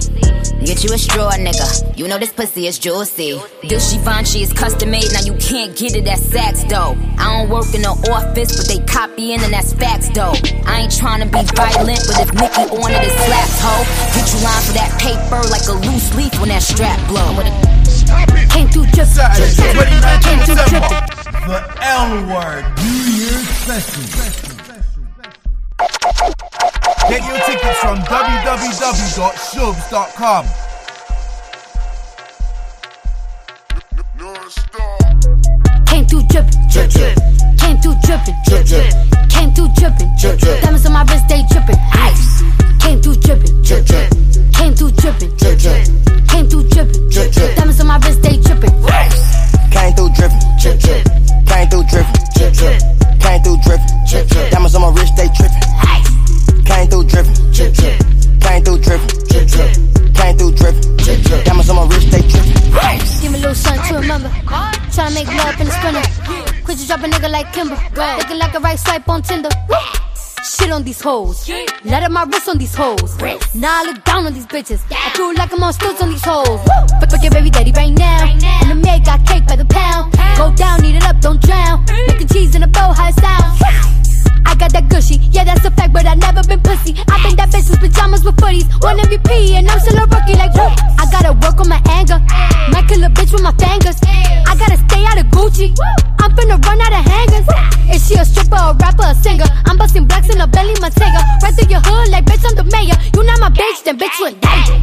[0.66, 1.96] Get you a straw, nigga.
[1.98, 3.40] You know this pussy is juicy.
[3.62, 6.98] This Givenchy is custom made, now you can't get it at Saks, though.
[7.22, 10.34] I don't work in the office, but they copying, and that's facts, though.
[10.66, 13.76] I ain't trying to be violent, but if Nicki on it, it slaps, ho.
[14.18, 17.30] Get you line for that paper like a loose leaf when that strap blow.
[18.50, 20.88] Came through just Saturday, Came 29th through December.
[20.90, 21.16] dripping.
[21.48, 24.04] The L Word New Year's Special.
[27.08, 30.46] Get your tickets from www.shubs.com.
[35.86, 37.16] Came through dripping, drip, drip.
[37.58, 38.94] Came through dripping, drip, drip.
[39.30, 40.62] Came through dripping, drip, drip.
[40.62, 42.42] Diamonds on my wrist, they dripping, ice.
[42.82, 44.12] Came through dripping, drip, drip.
[44.52, 45.88] Came through dripping, drip, drip.
[46.28, 47.56] Came through dripping, drip, drip.
[47.56, 49.57] Diamonds on my wrist, they dripping, ice.
[49.71, 51.03] Came through dripping, Drip, drip.
[51.45, 52.80] came through dripping, Drip, drip.
[53.21, 53.88] came through dripping.
[54.10, 54.51] Drip, drip.
[54.51, 55.63] Diamonds on my wrist, they tripping.
[56.65, 57.97] Came through dripping, Drip, drip.
[58.41, 59.71] came through dripping, Drip, drip.
[60.15, 60.97] came through dripping.
[60.97, 61.45] Drip, drip.
[61.45, 62.53] Diamonds on my wrist, they tripping.
[63.21, 64.30] Give me a little something to remember.
[64.95, 66.03] Tryna make love in the sprinter.
[66.65, 67.77] Quit you drop a nigga like Kimber.
[68.17, 69.49] Looking like a right swipe on Tinder.
[70.48, 71.50] Shit on these hoes.
[71.84, 73.18] Let up my wrist on these hoes.
[73.54, 74.80] Now I look down on these bitches.
[74.89, 76.62] I feel like I'm on stilts on these hoes.
[77.02, 78.26] Fuck fuck your baby daddy right now.
[78.62, 80.14] And the maid got cake by the pound.
[80.38, 81.84] Go down, eat it up, don't drown.
[82.08, 84.07] Making cheese in a bow, how it sound.
[84.46, 86.96] I got that gushy, yeah that's a fact, but I never been pussy.
[87.08, 90.36] I been that bitch with pajamas with footies, one MVP, and I'm still a rookie.
[90.36, 90.74] Like, whoop.
[91.00, 92.20] I gotta work on my anger,
[92.72, 93.98] might kill a bitch with my fingers.
[94.46, 95.74] I gotta stay out of Gucci,
[96.20, 97.48] I'm finna run out of hangers.
[97.94, 99.48] Is she a stripper, a rapper, a singer?
[99.66, 100.92] I'm busting blacks in a belly, my
[101.44, 102.98] Right through your hood, like bitch I'm the mayor.
[103.16, 104.78] You not my bitch, then bitch you a danger.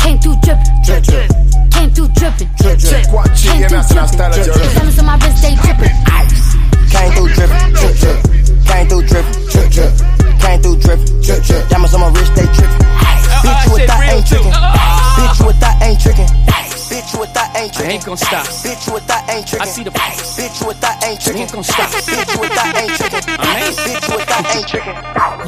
[0.00, 1.28] Came through drippin', drip drip.
[1.72, 3.04] Came through drippin', drip drip.
[3.42, 4.72] Came through drippin', drip drip.
[4.72, 5.92] Diamonds on my wrist, they drippin'.
[6.94, 7.55] Came through dripping,
[18.08, 18.42] ain't tricking.
[18.42, 18.46] Gon' stop.
[18.62, 19.66] Bitch, you a thought ain't tricking.
[19.66, 20.38] I see the price.
[20.38, 21.42] Bitch, you a thought ain't tricking.
[21.42, 21.90] ain't gon' stop.
[21.90, 23.24] Bitch, you a thought ain't tricking.
[23.26, 24.96] Bitch, you a thought ain't tricking.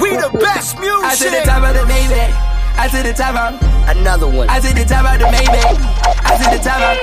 [0.03, 1.07] We the best music.
[1.07, 2.33] I to the top of the Maybach.
[2.79, 4.49] I to the top of Another one.
[4.49, 5.79] I to the top of the Maybach.
[6.27, 6.97] I to the top of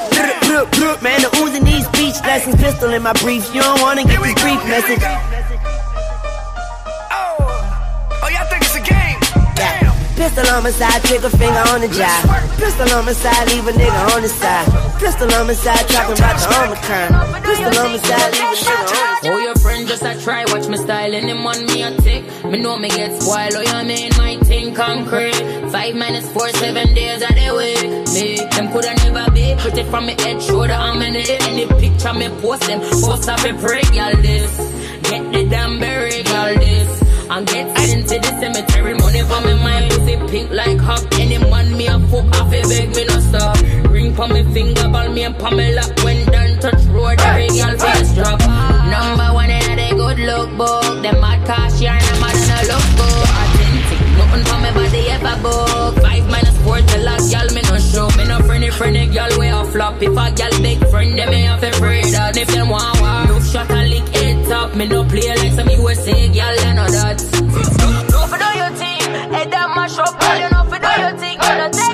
[1.02, 2.56] Man, the in these speech lessons.
[2.56, 5.51] Pistol in my briefs, you don't wanna get this brief message.
[10.22, 12.22] Pistol on my side, trigger finger on the job.
[12.54, 14.70] Pistol on my side, leave a nigga on the side.
[15.00, 17.42] Pistol on my side, talking about the Omicron.
[17.42, 19.30] Pistol on my side, leave a nigga on the side.
[19.32, 22.22] Oh, your friend just a try, watch me style, and him on me a tick.
[22.44, 25.42] Me know me get spoiled, oh, you my thing concrete.
[25.72, 27.82] Five minutes, four, seven days of the week.
[28.14, 29.56] Me, them coulda never be.
[29.58, 31.30] Put it from me head, shoulder, I'm in it.
[31.48, 34.56] Any picture me post them, post up a break, y'all this.
[35.02, 37.01] Get the damn berry, y'all this.
[37.32, 41.00] And get sent to the cemetery, money for me, my pussy pink like hop.
[41.18, 43.56] Any man me a fuck off, he beg me no stop.
[43.88, 45.80] Ring for me finger, ball me and Pamela.
[46.04, 48.38] When done touch road, every girl face drop.
[48.84, 50.84] Number one in the good look book.
[51.00, 53.24] Them mad cash yarn, them mad in a look good.
[53.40, 56.04] Authentic, nothing for me body ever book.
[56.04, 58.08] Five minus four till a girl me no show.
[58.20, 60.02] Me no friendly friendly girl way a flop.
[60.02, 62.36] If a girl big friend, them me have to pray that.
[62.36, 64.04] If them want war, no shot a lick
[64.74, 67.20] Me no play like some USA girl, I know that.
[68.08, 70.16] No for do your thing, head that mash up.
[70.40, 71.92] You know for do your thing, you take.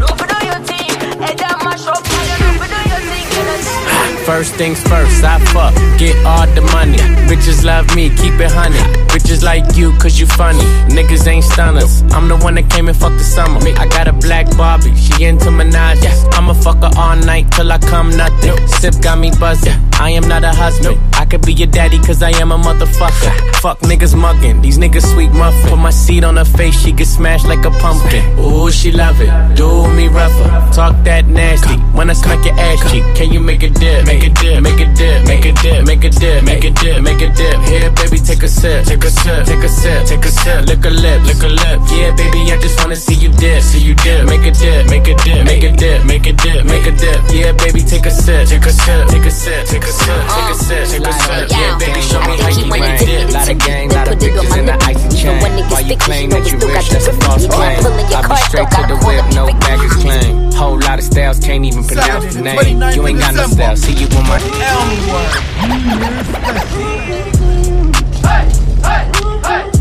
[0.00, 0.88] No for do your thing,
[1.20, 2.00] head that mash up.
[2.00, 6.46] You know for do your thing, you take First things first, I fuck, get all
[6.56, 6.96] the money.
[7.28, 8.80] Bitches love me, keep it honey.
[9.12, 10.64] Bitches like you, cause you funny.
[10.88, 12.02] Niggas ain't stunners.
[12.10, 13.60] I'm the one that came and fucked the summer.
[13.78, 16.00] I got a black Barbie, she into Minaj.
[16.32, 18.56] I'ma fuck her all night till I come nothing.
[18.66, 19.76] Sip got me buzzing.
[20.00, 20.98] I am not a husband.
[21.30, 23.56] Could be your daddy, cause I am a motherfucker.
[23.56, 25.70] Fuck niggas mugging, these niggas sweet muffin.
[25.70, 28.22] Put my seed on her face, she get smashed like a pumpkin.
[28.38, 29.56] Ooh, she love it.
[29.56, 30.48] Do me rougher.
[30.72, 31.74] Talk that nasty.
[31.96, 34.06] When I smack your ass cheek, can you make a dip?
[34.06, 37.02] Make a dip, make a dip, make a dip, make a dip, make a dip,
[37.02, 37.58] make a dip.
[37.66, 40.66] Here, baby, take a sip, take a sip, take a sip, take a sip.
[40.66, 41.78] Lick a lip, lick a lip.
[41.90, 44.26] Yeah, baby, I just wanna see you dip, see you dip.
[44.26, 47.18] Make a dip, make a dip, make a dip, make a dip, make a dip.
[47.34, 50.50] Yeah, baby, take a sip, take a sip, take a sip, take a sip, take
[50.50, 51.15] a sip, take a sip.
[51.50, 53.30] Yeah, baby, show me how you make a dip.
[53.32, 55.40] Lot of gang, lot of bitches in the icy chain.
[55.70, 57.80] Why you claim that you rich, that's a false claim.
[58.14, 60.52] I be straight to the whip, no baggage claim.
[60.52, 62.82] Whole lot of styles, can't even pronounce the name.
[62.94, 64.38] You ain't got no style, see you on my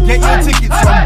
[0.06, 1.06] Get your tickets from.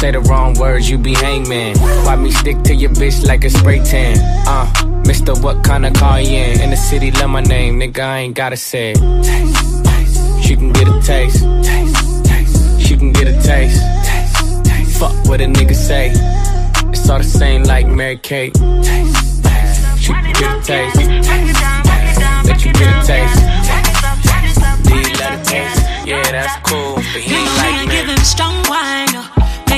[0.00, 1.78] Say the wrong words, you be hangman.
[2.04, 4.18] Why me stick to your bitch like a spray tan?
[4.46, 4.66] Uh,
[5.06, 6.60] Mister, what kind of car you in?
[6.60, 8.98] In the city, love my name, nigga, I ain't gotta say it.
[9.24, 10.44] Taste, taste.
[10.46, 11.42] She can get a taste.
[11.64, 12.80] Taste, taste.
[12.80, 13.80] She can get a taste.
[14.04, 14.98] Taste, taste.
[15.00, 16.12] Fuck what a nigga say.
[16.92, 18.52] It's all the same like Mary Kate.
[18.54, 19.98] Taste, taste.
[19.98, 20.96] She can get a taste.
[20.96, 22.20] Taste, taste.
[22.46, 23.40] Let you get a taste.
[24.84, 26.06] Do you let it taste?
[26.06, 27.96] Yeah, that's cool, but he ain't like me.
[27.96, 29.08] give him strong wine,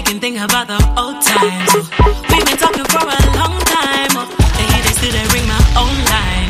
[0.09, 1.85] can think about the old times.
[2.33, 4.09] We've been talking for a long time.
[4.57, 6.49] The heaters still they ring my own line.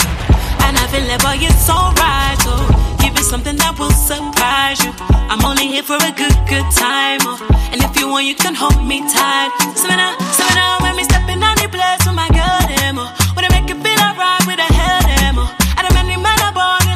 [0.63, 2.39] And I feel like, boy, it's alright.
[2.47, 2.63] Oh,
[3.03, 4.95] give it something that will surprise you.
[5.27, 7.19] I'm only here for a good, good time.
[7.27, 7.35] Oh,
[7.75, 9.51] and if you want, you can hold me tight.
[9.75, 13.11] Swimming out, swimming out when me stepping on the place with my girl, demo.
[13.11, 15.51] Eh, Wanna make it feel alright with a head, eh, demo.
[15.75, 16.87] And I'm any man I born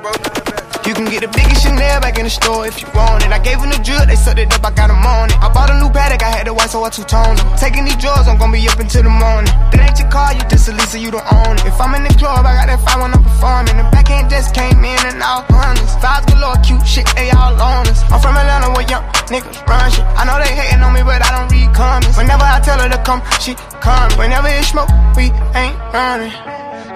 [0.00, 3.28] You can get the biggest Chanel back in the store if you want it.
[3.28, 5.36] I gave them the drill, they sucked it up, I got them on it.
[5.36, 7.46] I bought a new paddock, I had the white, so I two-toned them.
[7.60, 9.52] Taking these drugs, I'm gonna be up until the morning.
[9.70, 11.68] That ain't your car, you just a Lisa, you don't own it.
[11.68, 13.76] If I'm in the club, I got that fire when I'm performing.
[13.76, 15.92] The back end just came in and all hundreds.
[16.00, 18.00] Vibes galore, cute shit, they all on us.
[18.08, 20.08] I'm from Atlanta where young niggas run shit.
[20.16, 22.16] I know they hating on me, but I don't read comments.
[22.16, 23.52] Whenever I tell her to come, she
[23.84, 24.08] come.
[24.16, 26.32] Whenever it smoke, we ain't running.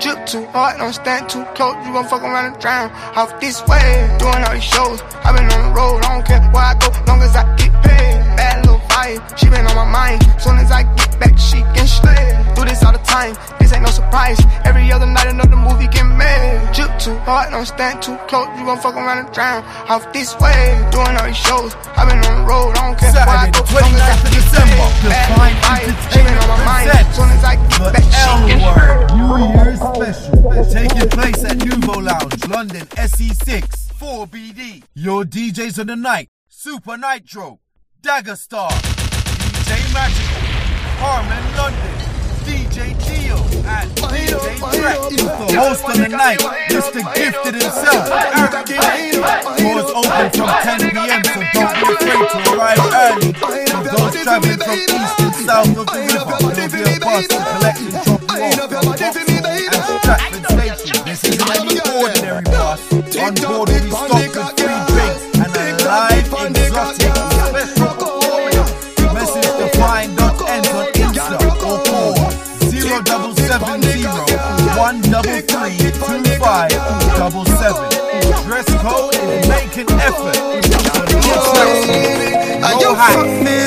[0.01, 1.76] Drip too hard, don't stand too close.
[1.86, 2.90] You gon' fuck around and drown.
[3.16, 5.01] Off this way, doing all these shows.
[5.24, 7.72] i been on the road, I don't care where I go, long as I get
[7.82, 8.36] paid.
[8.36, 8.64] Bad
[8.95, 10.22] vibe, she been on my mind.
[10.38, 12.24] Soon as I get back, she can slay.
[12.55, 14.38] Do this all the time, this ain't no surprise.
[14.64, 16.70] Every other night, another movie get made.
[16.74, 18.49] Drip too hard, don't stand too close.
[18.59, 19.64] You gon' fuck around and drown.
[19.90, 21.74] Off this way, doing all these shows.
[21.99, 24.86] i been on the road, I don't care where I go, long as I December.
[25.11, 26.86] Bad vibe, she been on my mind.
[27.14, 32.01] Soon as I get back, she can L-Word New Year's Special taking place at Nouveau
[32.01, 34.82] Lounge, London, SE6, 4BD.
[34.95, 37.61] Your DJs of the night: Super Nitro,
[38.05, 40.44] Dagger Star, DJ Magical,
[41.00, 41.96] Harmon London,
[42.44, 45.00] DJ Geo, and DJ Trek.
[45.48, 46.36] The host of the night,
[46.68, 47.00] Mr.
[47.16, 48.05] Gifted himself,
[48.36, 49.24] Eric King.
[49.57, 53.32] Doors open from 10 p.m., so don't be afraid to arrive early.
[53.72, 57.40] For those traveling from east and south of the river, there'll be a bus to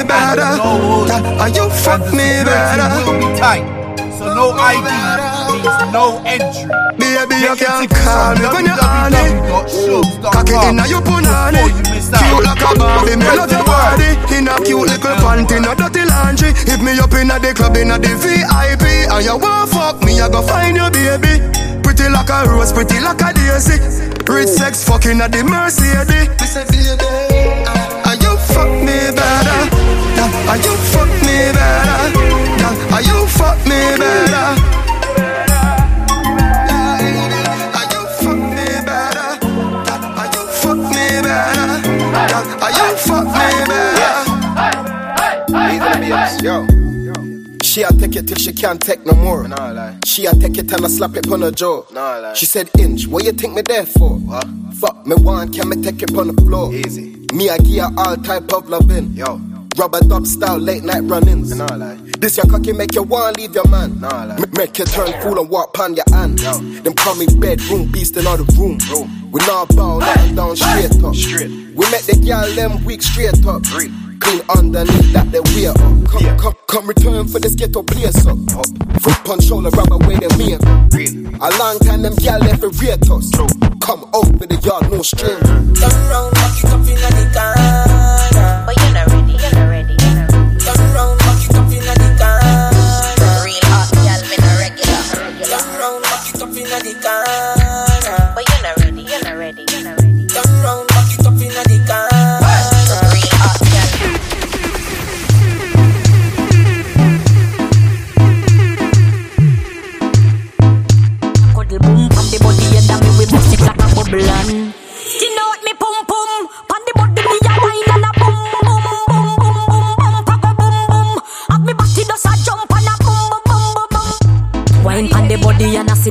[0.07, 0.55] better?
[1.41, 2.87] Are you fuck me better?
[3.05, 3.63] will be tight,
[4.17, 4.87] so no ID
[5.51, 6.71] means no entry.
[6.97, 9.33] Baby, you can call me when you're on it.
[10.21, 11.69] Cock it inna your punani.
[12.07, 14.17] Cute like a Barbie, me love your body.
[14.35, 16.53] In a cute little panty, no dirty laundry.
[16.65, 20.29] Hit me up inna the club, inna the VIP, and you want fuck me, I
[20.29, 21.41] go find your baby.
[21.83, 23.77] Pretty like a rose, pretty like a daisy.
[24.27, 26.05] Rich sex fucking at the Mercedes.
[26.07, 27.07] Baby,
[28.05, 29.56] are you fuck me better?
[30.27, 31.99] Yeah, Are you fuck me better?
[32.59, 34.47] Yeah, Are you fuck me better?
[37.77, 39.29] Are you fuck me better?
[40.17, 41.71] Are you fuck me better?
[42.59, 43.43] Are you fuck me
[46.09, 46.43] better?
[46.43, 46.55] Yo.
[47.63, 49.47] She a take it till she can't take no more.
[49.47, 49.97] Nah, lie.
[50.05, 51.83] She a take it and I slap it on her jaw.
[51.93, 52.33] Nah, lie.
[52.33, 54.17] She said, Inch, what you think me there for?
[54.17, 54.45] What?
[54.79, 56.73] Fuck me one, can me take it on the floor?
[56.73, 57.15] Easy.
[57.33, 59.13] Me I give her all type of loving.
[59.13, 59.39] Yo.
[59.77, 61.55] Rubber dub style late night run-ins.
[61.55, 61.97] Nah, lie.
[62.19, 63.99] This your cocky make you want leave your man.
[63.99, 64.35] Nah, lie.
[64.35, 66.41] M- make you turn fool and walk pon your hand.
[66.41, 66.57] Yo.
[66.81, 68.79] Them call me bedroom beast in all the room.
[68.89, 69.31] room.
[69.31, 71.13] We not bow nothing down straight up.
[71.13, 71.49] Straight.
[71.77, 73.61] We make the girl them weak straight up.
[73.63, 73.91] Great.
[74.19, 75.77] Clean underneath that they wear up.
[76.09, 76.37] Come, yeah.
[76.37, 78.39] come, come return for this ghetto place up.
[78.57, 78.65] up.
[79.01, 80.89] Foot punch shoulder rubber way they make up.
[81.37, 83.29] A long time them girl left for rate us.
[83.29, 83.45] True.
[83.77, 85.45] Come over the yard, no stranger.
[85.77, 88.36] Turn round, back it up inna the corner.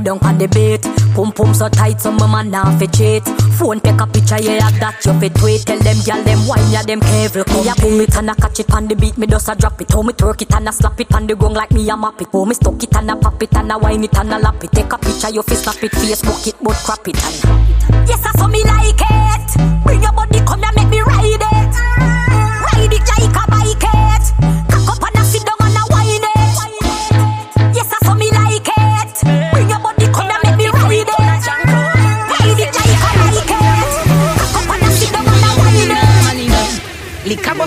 [0.06, 0.86] Down pon the bait
[1.16, 3.24] Pum pum so tight some man now fi cheat.
[3.56, 5.64] Phone take a picture yeah that you fit tweet.
[5.64, 8.34] Tell them gyal them wine ya them careful Come Me a pull it and a
[8.34, 9.90] catch it on the beat Me does a drop it.
[9.90, 12.20] How me twerk it and a slap it on the ground like me a map
[12.20, 12.28] it.
[12.30, 14.62] How me stuck it and a pop it and a wine it and a lap
[14.62, 14.72] it.
[14.72, 15.92] Take a picture you fi snap it.
[15.92, 19.84] Facebook it but crap it and Yes I saw me like it.
[19.84, 21.35] Bring your body come and make me ride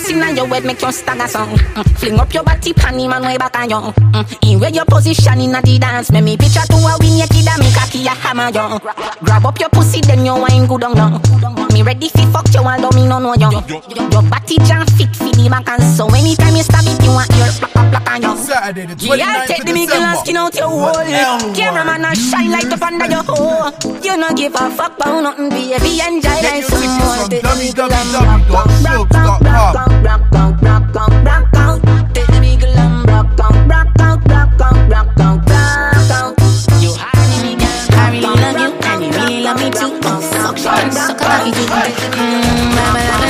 [0.09, 1.49] Bus inna your head, make you stagger song.
[1.49, 1.99] Mm.
[1.99, 3.75] Fling up your body, panty man way back on you.
[3.75, 4.51] Mm.
[4.51, 7.47] In where your position inna the dance, make me picture to a win your kid
[7.47, 8.79] and make a key a hammer you.
[9.23, 11.19] Grab up your pussy, then you wine good on you.
[11.73, 13.51] Me ready fi fuck you although me no know you.
[14.09, 17.29] Your body jam fit fi the back and so anytime you stab it, you want
[17.37, 18.37] your plack plack on you.
[18.41, 21.05] Saturday the 29th Yeah, take the middle and skin out your hole.
[21.53, 23.69] Cameraman a shine light up under your hole.
[24.01, 26.01] You no give a fuck about nothing, baby.
[26.01, 27.29] Enjoy life so much.
[27.29, 27.45] Take
[30.03, 32.15] the middle and rock out, rock out, rock out, rock out, rock out, rock out.
[32.15, 36.33] Take the middle and rock out, rock out, rock out, rock out, rock out.
[36.81, 37.87] You hard me, girl.
[37.91, 39.99] I really love you, and you really love me too.
[40.03, 41.29] Oh, suck, suck, suck, suck,
[42.89, 43.28] Right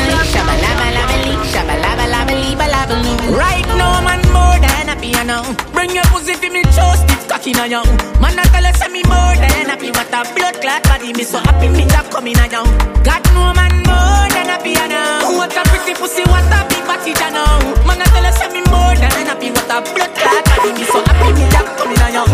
[7.39, 7.87] it, cocky now, young.
[8.21, 9.91] Man, I tell us, me more than happy.
[9.91, 12.67] What a blood clot body, me so happy, me job coming now, young.
[13.03, 15.37] God, no man, more than happy, you know.
[15.37, 17.59] What a pretty pussy, what a big body, you know.
[17.87, 19.51] Man, I tell us, me more than happy.
[19.51, 22.31] What a blood clot body, me so happy, me job coming now, young.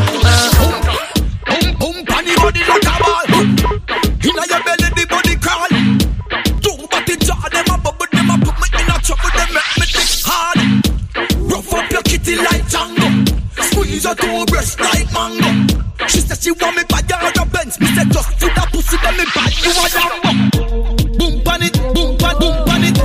[1.45, 3.33] Boom, boom, panny body like a ball.
[4.25, 5.73] Inna your belly, the body crawl.
[6.61, 9.73] Two body jaw, them a bubble, them a put me in a trouble, them make
[9.77, 10.59] me think hard.
[11.45, 13.04] Rough up your kitty like Django.
[13.95, 15.83] Squeeze her two breasts like mango.
[16.09, 17.79] She said she want me buy her a Benz.
[17.79, 21.17] Me say just to that pussy, then me buy you a Lambo.
[21.17, 22.95] Boom pan it, boom pan, boom pan it,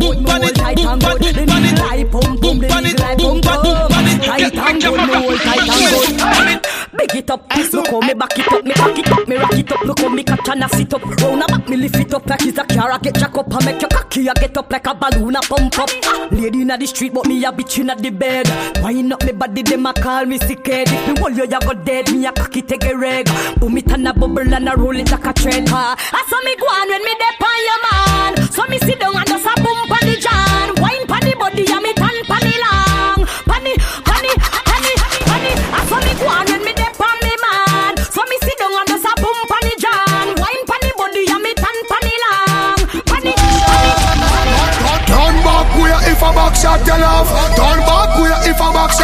[0.00, 4.08] boom pan it, boom pan, boom pan it, boom pan it, boom pan, boom pan
[4.10, 4.24] it.
[4.24, 6.73] Tight and good, no hold tight and good.
[7.04, 9.52] Big it up, look how me back it up, me cock it up, me rock
[9.52, 11.04] it up, look how me catch and I sit up.
[11.04, 13.52] Round a back, me lift it up like it's a car, I get jack up
[13.52, 15.90] and make your cocky, I get up like a balloon, I pump up.
[16.32, 18.48] Lady inna the street, but me a bitch inna the bed.
[18.82, 20.88] Wind up me body, them a call me sick head.
[20.88, 23.28] If me hold you, you go dead, me a cocky take a reg.
[23.60, 25.68] Boom it and a bubble and a roll it like a trend.
[25.68, 25.94] Ha.
[25.98, 28.50] I saw me go on when me dep on your man.
[28.50, 30.74] So me sit down and just a boom pon the jam.
[30.80, 32.13] Wine pon the body and me tan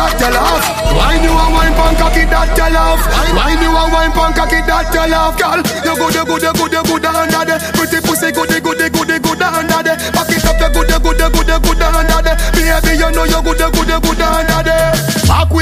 [0.01, 0.65] shot you love.
[0.97, 3.01] Why you a wine pan cocky that you love?
[3.37, 5.37] Why you a wine pan cocky that you love?
[5.37, 7.61] Girl, you good, you good, you good, you good under there.
[7.77, 10.01] Pretty pussy good, good, good, good under there.
[10.17, 12.37] Back it up, you good, you good, you good, you good under there.
[12.57, 15.00] Baby, you know you good, you good, you good under there.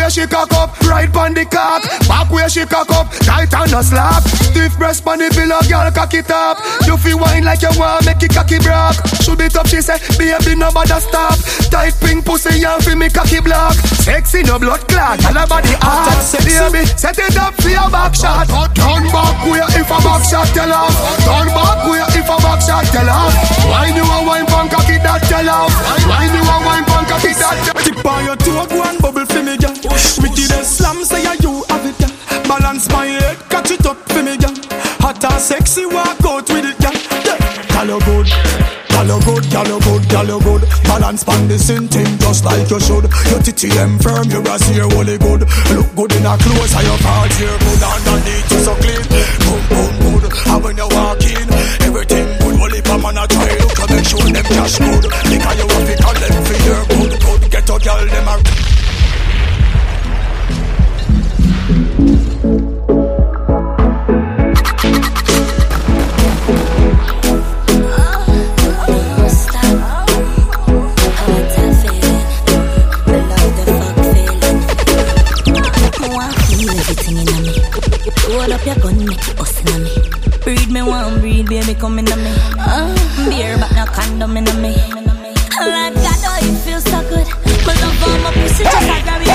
[0.09, 1.85] Where she cock up, right on the cock.
[2.09, 4.25] Back where she cock up, tight and a slap.
[4.25, 6.57] Stiff breast pon the pillow, girl, cock it up.
[6.89, 8.97] You feel wine like you want make it cocky broke.
[9.21, 11.37] Shoot it up, she say, baby, no bother stop.
[11.69, 13.77] Tight pink pussy, and feel me cocky block.
[14.01, 16.17] Sexy, no blood clot, and her body hot.
[16.41, 18.49] Baby, set it up for your back shot.
[18.73, 20.97] Turn back where if a back shot tell off.
[21.29, 23.37] Turn back where if a back shot tell off.
[23.69, 25.69] Why you a wine pon cocky that tell off?
[26.09, 27.61] Why you a wine pon cocky that?
[27.85, 28.65] Tip on your toe,
[30.23, 32.13] With the slam, say yeah, you have it, girl.
[32.49, 34.55] Balance my head, catch it up for me, girl.
[35.01, 36.95] Hot and sexy, walk out with it, girl.
[37.25, 37.85] Yeah.
[37.89, 38.29] You good.
[39.09, 40.63] You good, you good, you good.
[40.85, 43.09] Balance pan the same just like you should.
[43.31, 45.49] Your titty them firm, your ass here holy good.
[45.73, 47.81] Look good in a clothes, and your part here good.
[47.81, 49.01] Underneath you so clean.
[49.49, 50.25] Boom, boom, good.
[50.29, 51.49] And when you walk in,
[51.89, 52.59] everything good.
[52.61, 55.03] Holy pa man a try look make sure them cash good.
[55.25, 57.51] Because you have to call them for your good, good.
[57.51, 58.68] Get a girl them a.
[78.59, 79.95] up your gun, make it us in me.
[80.43, 82.33] Breed me one, breed baby, come in me.
[82.59, 82.95] Uh,
[83.29, 84.75] beer, but no condom in me.
[85.59, 87.27] Lord God, oh, it feels so good.
[87.67, 89.28] My love on my pussy, just like grab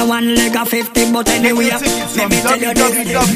[0.00, 1.82] hundred and one leg of fifty, but anyway, let
[2.30, 3.28] me tell you this: me love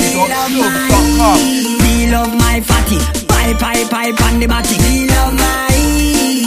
[1.18, 1.36] my,
[1.82, 2.98] me love my fatty.
[3.26, 4.78] Pipe, pipe, pipe on the body.
[4.78, 5.68] Me love my,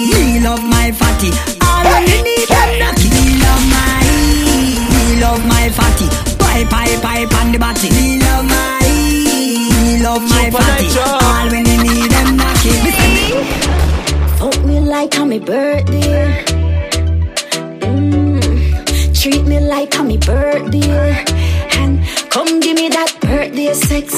[0.09, 1.29] me love my fatty.
[1.61, 3.09] All when you need them knocky.
[3.13, 4.01] Me love my,
[4.89, 6.07] me love my fatty.
[6.37, 7.89] Pipe, pipe, pipe on the body.
[7.91, 10.87] Me love my, me love my fatty.
[10.97, 12.73] All when you need them knocky.
[14.39, 16.46] Fuck me like on my birthday.
[19.17, 21.25] Treat me like on my birthday.
[21.79, 24.13] And come give me that birthday sex.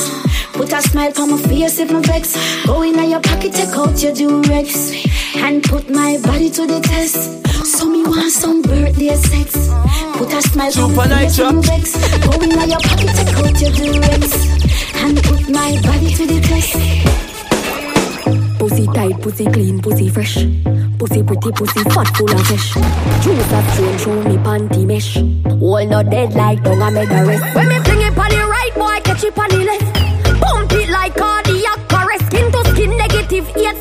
[0.53, 2.35] Put a smile on my face if my vex.
[2.65, 5.05] Go in your pocket take out your durex
[5.37, 7.47] and put my body to the test.
[7.65, 9.69] So me want some birthday sex.
[10.17, 11.85] Put a smile on my face, if no vex.
[12.25, 14.59] Go in your pocket, take out your durex
[15.03, 17.18] and put my body to the test.
[18.59, 20.35] Pussy tight, pussy clean, pussy fresh.
[20.99, 22.73] Pussy pretty, pussy fat, full of fish.
[23.23, 25.15] Juice train, show me panty mesh.
[25.61, 27.55] All not dead like don't I made a rest.
[27.55, 30.41] When me fling it on the right, boy, catch it on the left.
[30.41, 32.25] Pump it like cardiac arrest.
[32.25, 33.78] Skin to skin, negative eight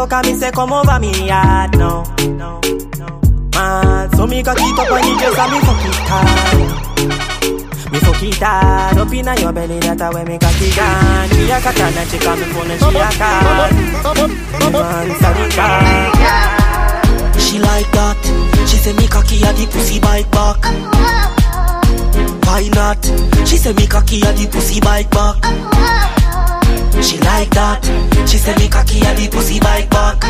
[0.00, 2.02] fuck her, me say come over me yard now.
[3.52, 5.96] Man, so me cock it up on the dress and me fuck it.
[7.92, 10.72] Me fuck it hard up inna your belly, that a way me cock it.
[11.34, 13.68] She a katana, she call me phone and she a call.
[14.72, 16.12] Man, sorry, call.
[17.38, 18.20] She like that.
[18.68, 20.64] She say me cocky at the pussy bike back.
[22.46, 23.04] Why not?
[23.46, 26.19] She say me cocky at the pussy bike back.
[27.02, 27.80] She like that.
[28.28, 30.22] She say me cocky at the pussy bike back.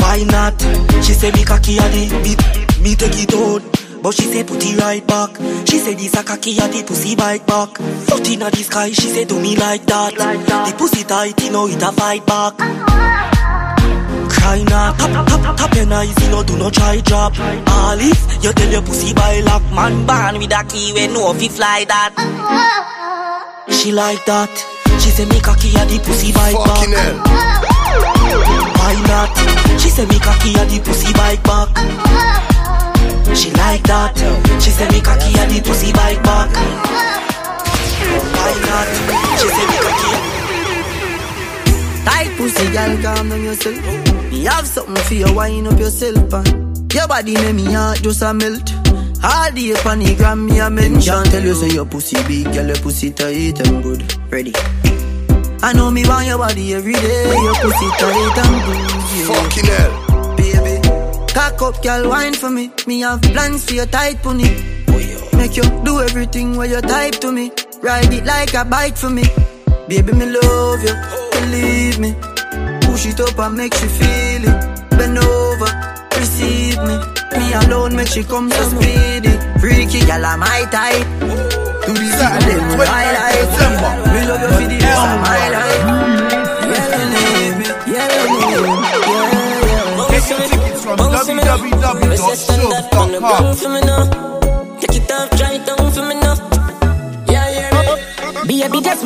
[0.00, 0.60] Why not?
[1.04, 2.34] She say me cocky at the me,
[2.82, 3.62] me take it out.
[4.02, 5.36] But she say put it right back.
[5.66, 7.76] She say this a cocky at the pussy bike back.
[7.76, 10.14] Foot inna the sky, she say do me like that.
[10.14, 12.54] The pussy tight, you know it a fight back.
[14.28, 18.44] Cry not, tap, tap, tap your eyes, you know, do not try drop All if
[18.44, 21.48] you tell your pussy by lock Man born with a key, we know if he
[21.48, 22.14] fly that
[23.70, 24.77] She like that
[25.08, 26.84] She say me cocky at the pussy bike back
[28.76, 29.32] Why not?
[29.80, 31.72] She say me cocky at the pussy bike back
[33.34, 34.12] She like that
[34.60, 36.52] She say me cocky at the pussy bike back
[38.36, 38.88] Why not?
[39.40, 40.12] She say me cocky
[42.04, 44.30] Tight pussy, girl, calm down yourself.
[44.30, 46.34] Me have something for you, wind up yourself.
[46.34, 48.74] And your body make me heart just a melt.
[49.24, 51.24] All day on the gram, me a mention.
[51.24, 54.04] Tell you say your pussy big, girl, your pussy tight and good.
[54.30, 54.52] Ready?
[55.60, 57.24] I know me want your body every day.
[57.32, 58.90] Your pussy tight and good.
[59.28, 60.36] Fucking hell.
[60.36, 60.80] Baby,
[61.34, 62.70] cock up, girl, wine for me.
[62.86, 64.50] Me have plans for your tight pony.
[65.36, 67.50] Make you do everything where you type to me.
[67.82, 69.24] Ride it like a bike for me.
[69.88, 70.94] Baby, me love you,
[71.32, 72.14] believe me.
[72.82, 74.90] Push it up and make you feel it.
[74.90, 75.70] Bend over,
[76.16, 76.98] receive me.
[77.38, 79.30] Me alone make she come so speedy.
[79.60, 81.47] Freaky gal, I'm my type.
[81.88, 83.48] Do the Saturday, with my life.
[84.28, 84.44] Love
[90.10, 91.96] Get your tickets from www.shows.com.
[94.80, 95.56] Take it off, try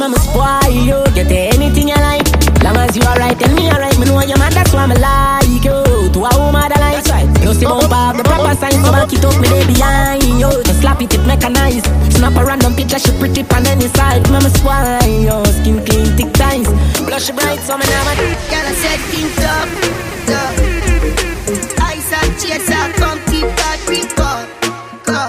[0.02, 0.98] mama spoil you.
[1.14, 2.26] Get anything you like.
[2.64, 3.96] Long as you alright, tell me alright.
[3.96, 6.10] Me know you're mad, that's why me like you.
[6.14, 7.01] To a woman that like.
[7.54, 10.50] See bump up the proper sign, so back it up me day behind you.
[10.64, 11.86] Just slap it, it mechanized.
[12.12, 14.24] Snap a random picture, she pretty on any side.
[14.30, 15.44] Mama spoil you.
[15.60, 16.68] Skin clean, thick ties.
[17.04, 18.14] Blush bright, so me never.
[18.48, 19.68] Girl, I said things up,
[20.32, 20.72] up.
[21.92, 24.46] Ice and come keep that record.
[25.04, 25.20] Go.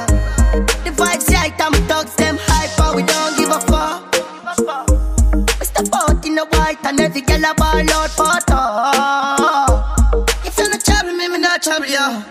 [0.84, 4.00] The vibes right, I'm thugs, them hyper, we don't give a fuck.
[5.60, 9.13] We step out in the white and every girl a ball out photo.
[11.66, 12.24] Not you.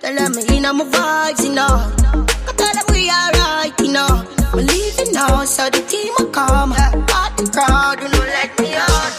[0.00, 1.64] Tell them me in my vibes, you know.
[1.64, 4.26] I tell them we alright, you know.
[4.52, 6.74] We leaving now, so the team will come.
[6.74, 9.18] Out the crowd, you know, let me out.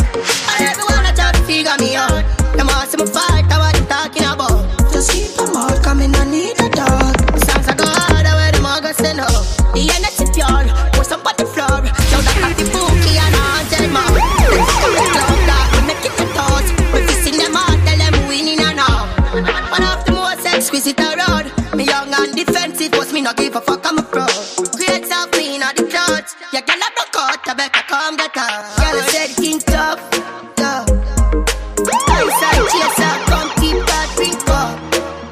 [0.53, 2.21] And everyone I try to figure me out.
[2.55, 4.24] Them all see me fight, I what they talking
[23.55, 24.25] was give a fuck, I'm a pro.
[24.75, 26.35] Create some clean on the clothes.
[26.51, 28.41] Yeah, girl, I broke out, I better come get her.
[28.79, 29.99] Girl, I said king tough,
[30.55, 30.89] tough.
[32.07, 34.75] Ice and chaser, come keep that drink up,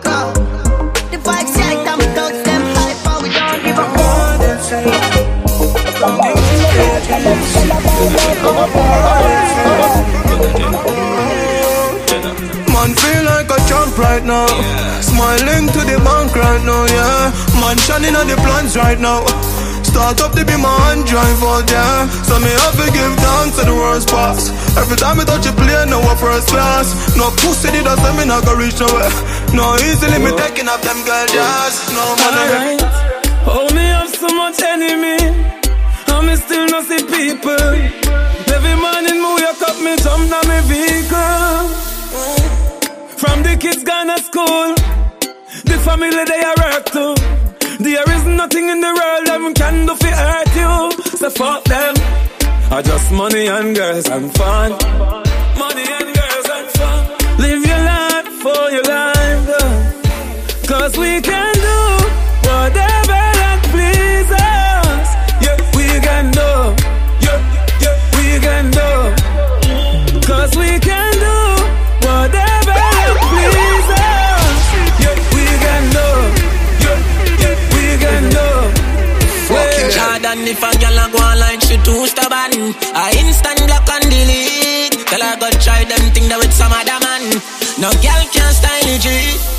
[0.04, 0.18] go.
[1.12, 4.14] The vibes right, I'm thugs, them hype, but we don't give a fuck.
[12.74, 14.48] Man feel like a champ right now.
[15.02, 17.53] Smiling to the bank right now, yeah.
[17.64, 19.24] Man shining on the plans right now.
[19.88, 21.00] start up to be my.
[22.28, 24.52] So me have to give thanks to the pass.
[24.76, 27.16] Every time I touch a plane, no a first class.
[27.16, 29.16] No pussy did I say me not go reach nowhere.
[29.56, 31.74] No easily me taking up them girl jazz.
[31.96, 32.04] No.
[32.20, 32.84] Alright.
[33.48, 35.24] Oh, me have so much enemy.
[36.24, 37.72] Me still not see people.
[38.56, 41.68] Every morning me wake up, me jump down my vehicle.
[43.22, 44.76] From the kids gone to school,
[45.70, 47.43] the family they are work too.
[47.84, 51.18] There is nothing in the world them can do for hurt you.
[51.18, 51.94] So fuck them.
[52.72, 54.72] I just money and girls and fun.
[55.60, 57.00] Money and girls and fun.
[57.44, 60.68] Live your life for your life.
[60.68, 61.33] Cause we can
[85.86, 87.24] them think that with some other man.
[87.78, 89.02] No girl can style it.
[89.02, 89.53] G.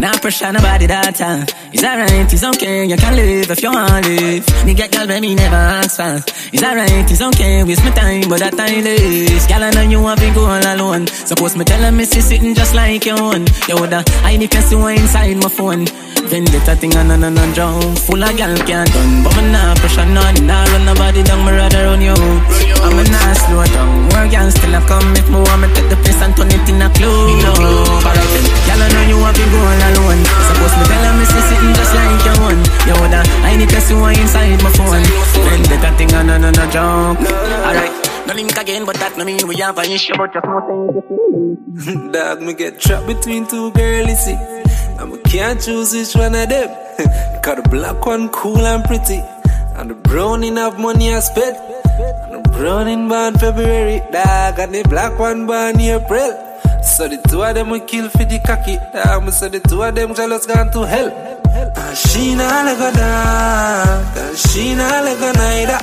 [0.00, 1.44] Man, I pressure nobody that time.
[1.76, 4.48] It's alright, it's okay, you can live if you want live.
[4.64, 6.24] Nigga, girl, but me never ask for.
[6.56, 9.44] It's alright, it's okay, waste my time, but that time is.
[9.44, 11.04] Girl, I know you want to go all alone.
[11.06, 13.44] Suppose me tell her me see sitting just like your own.
[13.68, 15.84] Yo, the I need to see what inside my phone.
[16.32, 17.84] Vendetta thing on and on and drown.
[18.08, 20.48] Full of gal can't done, but me nah pressure none.
[20.48, 22.16] Nah run nobody down, me rather run you.
[22.16, 24.08] I'm a nah slow down.
[24.16, 26.64] Work gal still a come if me want me take the place and turn it
[26.72, 28.08] in a club.
[28.08, 30.20] Alright then, gal I know you want to go all alone.
[30.46, 32.58] Suppose me tell her me see sitting just like your own.
[32.86, 35.04] Yo, the I need to see what inside my phone.
[35.42, 37.16] Vendetta thing on and on and drown.
[37.16, 37.92] Alright.
[38.26, 42.12] No link again, but that no mean we have an issue, but just more things.
[42.12, 44.38] Dog, me get trapped between two girlies, see.
[44.98, 46.68] And we can't choose which one of them.
[47.42, 49.22] Cause the black one cool and pretty.
[49.74, 51.56] And the brown have money I spent.
[51.56, 54.58] And the brown in born February, dog.
[54.58, 56.49] And the black one born April.
[56.82, 58.76] So the two of them will kill for the cocky.
[58.76, 61.10] Um, dog, me say the two of them jealous gone to hell.
[61.52, 64.16] And she not like a dog.
[64.16, 65.80] And she not like a neither.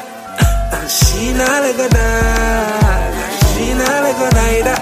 [0.78, 3.14] And she not like a dog.
[3.24, 4.78] And she not like a neither.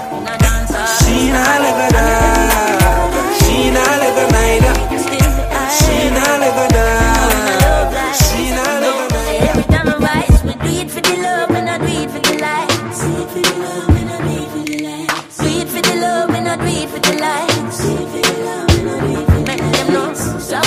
[0.98, 2.65] She not like a dog.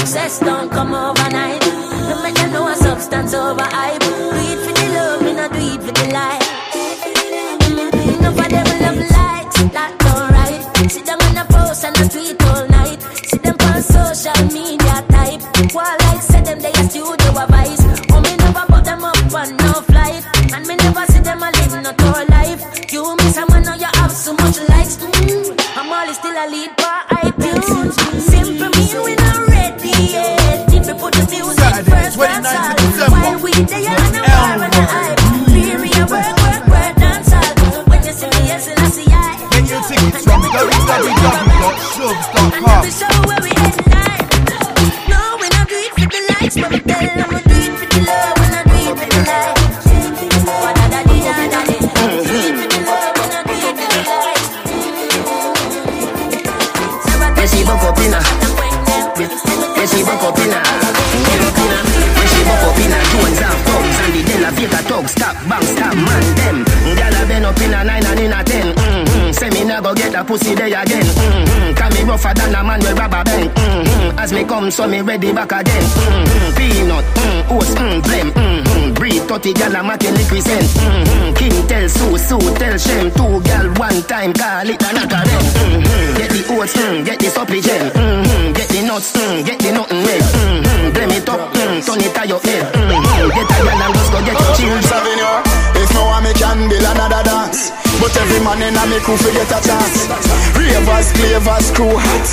[0.10, 1.62] Success don't come overnight.
[1.62, 4.02] Don't make them know a substance over hype.
[4.02, 6.50] Do it for the love and I do it for the likes.
[8.18, 10.92] Enough of them love likes, that's alright.
[10.92, 13.00] Sit down on a post and a tweet all night.
[13.30, 15.42] See them social media type.
[15.76, 17.86] While like say them they a studio a vice.
[18.10, 21.52] Oh me never put them up on no flight, and me never see them a
[21.54, 22.62] live no tour life.
[22.92, 24.98] You miss someone now you have so much likes.
[24.98, 27.94] Mm, I'm always still a lead by iTunes.
[28.20, 28.59] Simple
[43.72, 44.22] tonight.
[45.10, 47.29] No, we not do it for the likes, but we tell
[65.00, 66.66] Della stop, bang, stop, man, them.
[67.00, 68.76] Gyal a been up inna nine and inna ten.
[68.76, 69.32] Mm-hmm.
[69.32, 71.06] Say me nah go get a pussy day again.
[71.06, 71.74] Mm-hmm.
[71.76, 73.50] Can me rougher than a man with rubber band.
[73.50, 74.20] Mm-hmm.
[74.20, 75.84] As me come, so me ready back again.
[75.84, 76.58] Mm-hmm.
[76.58, 78.32] Peanut, mm, oats, mm, blem.
[78.32, 78.69] Mm-hmm.
[79.10, 80.70] Breed 30 gyal a making liquid scent.
[80.70, 81.34] Mm-hmm.
[81.34, 83.10] King tell Sue, Sue tell Shem.
[83.18, 86.14] Two gyal one time, call it a knock mm-hmm.
[86.14, 87.90] Get the oats, mm, get the supply gel.
[87.90, 88.54] Mm-hmm.
[88.54, 90.22] Get the nuts, mm, get the nothing red.
[90.22, 90.94] Mm-hmm.
[90.94, 92.70] Blem it up, mm, turn it to your head.
[92.70, 93.34] Mm-hmm.
[93.34, 95.18] Get a gyal and just go get your children.
[95.74, 97.74] If no one can build another dance.
[97.98, 100.06] But every man in a me crew get a chance.
[100.54, 102.28] Ravers, clavers, crew hot.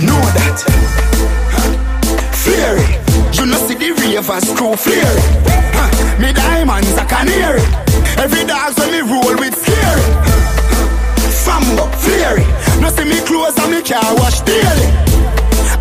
[0.00, 0.58] Know that.
[2.44, 3.01] It.
[3.42, 5.26] You know see the ravers crew flare it.
[5.74, 5.90] Huh.
[6.22, 7.58] Me diamonds a canary.
[8.14, 10.06] Every dog when me roll with scary.
[11.42, 12.46] Fambo, flare it.
[12.78, 14.86] No see me clothes and me car wash daily.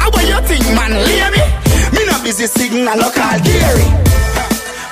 [0.02, 1.46] How what you think man, lay me?
[1.94, 3.86] Me not busy signal local Gary.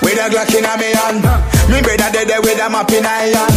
[0.06, 1.26] With a Glock in a me hand
[1.74, 3.52] Me brother dead there with a map in a hand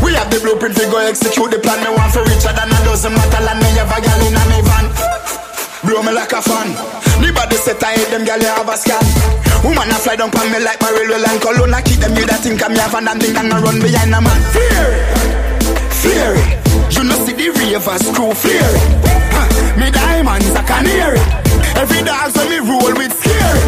[0.00, 2.78] We have the blueprint we go execute the plan Me want for richer than a
[2.86, 5.21] dozen metal And me have a gal in a me van
[5.84, 6.70] Blow me like a fan
[7.20, 9.02] Me body set I hate them you have a scar.
[9.64, 11.40] Woman a fly down on me like my railway line.
[11.40, 14.14] Cologne I keep them you that think I'm have and them think I'm run behind
[14.14, 14.40] a man.
[14.54, 15.32] Fear
[16.02, 16.34] fear.
[16.90, 18.70] You know see the ravers screw fear.
[19.34, 19.48] Huh.
[19.78, 21.22] Me diamonds a canary.
[21.78, 23.62] Every dog so me roll with scary.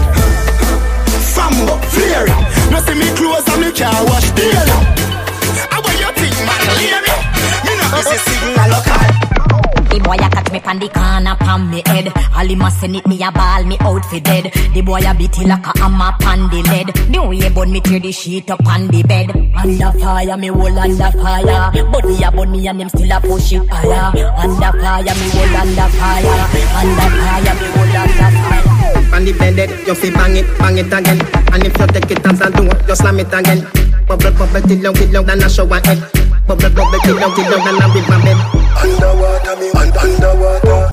[1.35, 2.29] Fambo, it.
[2.71, 4.79] No see me clothes and me car wash daily.
[5.71, 6.63] How what you think, man?
[6.79, 7.15] Leave me.
[7.65, 9.24] Me no miss a signal local.
[10.05, 12.13] Boy a catch me pan the corner pan me head.
[12.37, 14.53] All him a send it me a ball me out for dead.
[14.75, 16.89] The boy a beat it like a hammer pan the lead.
[17.11, 19.31] The way burn me tear the sheet up on the bed.
[19.57, 21.73] Under fire me hold under fire.
[21.91, 24.13] Body a burn me and him still a push it higher.
[24.37, 26.37] Under fire me hold under fire.
[26.79, 29.15] Under fire me hold under fire.
[29.15, 31.21] On the bed, you fi bang it, bang it again.
[31.53, 33.63] And if you take it as a do, you slam it again.
[34.09, 36.03] Bubble, bubble, till long, till long, than a shower head.
[36.47, 38.37] Bubble, bubble, till long, till than a river bed.
[38.83, 40.91] Underwater, me un- underwater.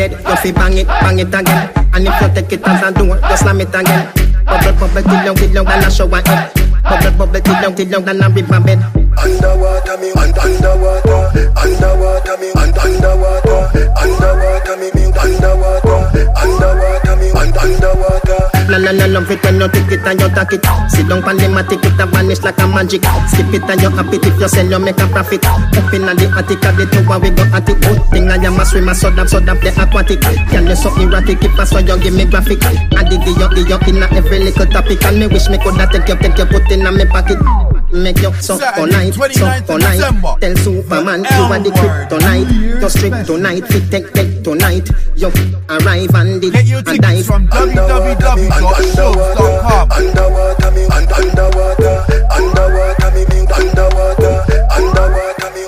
[0.00, 1.68] The you fi bang it, bang it again.
[1.92, 4.08] And if you take it as a do, you slam it again.
[4.46, 6.52] Bubble, bubble, till long, till long, than a shower head.
[6.82, 8.80] Bubble, bubble, till long, till long, than a river bed.
[9.22, 11.20] Underwater, me un- underwater.
[11.56, 13.60] Underwater, me un- underwater.
[14.00, 15.98] Underwater, me me underwater.
[16.40, 18.40] Underwater, me un- underwater.
[18.70, 20.64] No, no, no, love it when you take it and you take it.
[20.94, 23.02] Sit down pan the matic, it a vanish like a magic.
[23.34, 25.44] Skip it and you happy if you sell, you make a profit.
[25.44, 27.80] Up in the attic, at the tower, we go at it.
[27.82, 30.22] Good thing I am a swimmer, so that, so that the aquatic.
[30.22, 32.62] Can you so erratic, if I saw you give me graphic.
[32.62, 35.02] I dig you, dig you in every little topic.
[35.04, 37.38] And me wish me coulda take you, take you, put in a me pocket.
[37.92, 39.24] Make you so all night, so
[39.68, 39.98] all night.
[40.40, 42.80] Tell Superman you are the kryptonite.
[42.80, 44.88] You strip tonight, fit take take tonight.
[45.16, 45.26] You
[45.68, 46.52] arrive and the
[46.86, 47.26] and dive.
[47.26, 49.90] from www.shows.com.
[49.90, 52.04] Underwater, me underwater.
[52.30, 54.46] Underwater, me me underwater.
[54.70, 55.66] Underwater, me.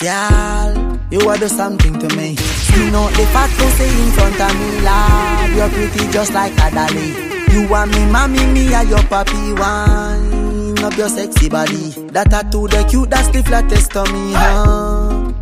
[0.00, 2.34] Girl, you are do something to me.
[2.36, 5.54] Skin out the fat pussy in front of me, lad.
[5.54, 7.12] You're pretty just like a dolly.
[7.52, 10.40] You want me, mommy, me are your papi wine
[10.82, 11.90] up your sexy body.
[12.12, 15.32] That tattoo, the cute, that's the flattest to me, huh?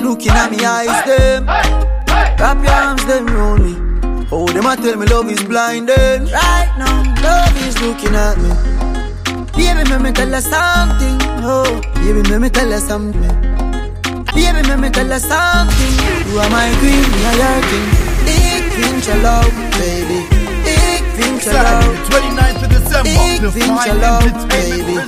[0.00, 1.46] Looking at me eyes, them.
[1.46, 3.74] Wrap your arms, them roll me.
[4.30, 6.30] Oh, them a tell me love is blinding.
[6.30, 8.50] Right now, love is looking at me.
[9.56, 11.18] Baby, let me tell you something.
[11.42, 13.53] Oh, baby, let me tell you something.
[14.34, 15.94] Baby, let me tell you something.
[16.28, 17.88] You are my queen, you are your king.
[18.26, 20.20] Ik vind je love, baby.
[20.64, 21.90] Ik vind je love.
[22.10, 24.98] 29th of December, Ik vind je love, baby.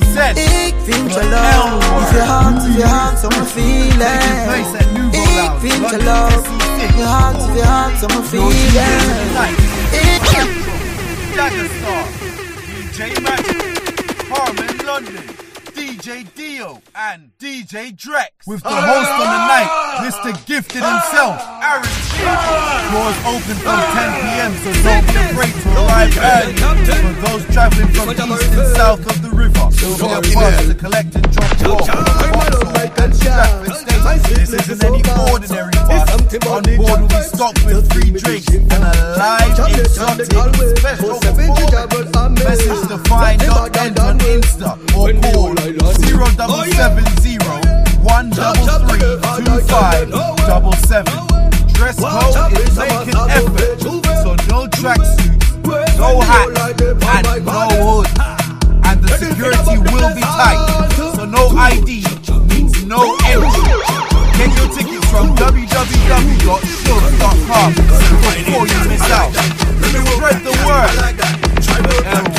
[0.40, 2.02] Ik vind je love.
[2.02, 4.80] If your heart, if your heart, so me feel Taking place it.
[4.80, 6.32] at Nouveau Ik vind je love.
[6.32, 6.96] SC6.
[6.96, 9.58] Your heart, if your heart, so me feel tonight.
[9.92, 10.14] it.
[11.36, 12.04] Dagger Star,
[12.66, 13.62] DJ Magic,
[14.30, 15.24] Harmon London,
[16.06, 18.30] DJ Dio, and DJ Drex.
[18.46, 20.46] With the host on the night, Mr.
[20.46, 22.22] Gifted himself, Aaron G.
[22.94, 26.54] Doors open from 10 p.m., so don't be afraid to arrive early.
[26.54, 31.16] For those traveling from east and south of the river, so get bus to collect
[31.16, 32.45] and drop off.
[32.62, 34.34] At Stratford Station.
[34.34, 36.10] This isn't any ordinary bus.
[36.46, 42.44] On board will be stocked with free drinks and a live exotic special performance.
[42.44, 47.38] Message to find dot end on Insta or call 0770
[48.02, 48.98] 133
[49.44, 51.36] 2577.
[51.74, 53.80] Dress code is make an effort,
[54.22, 58.08] so no tracksuits, no hats, and no hood.
[58.86, 60.58] And the security will be tight,
[61.16, 62.15] so no ID
[62.86, 63.50] no entry.
[64.38, 66.46] Get your tickets from www.shows.com
[67.74, 69.32] before you miss out.
[69.34, 70.90] Spread the word.
[72.06, 72.35] L-word.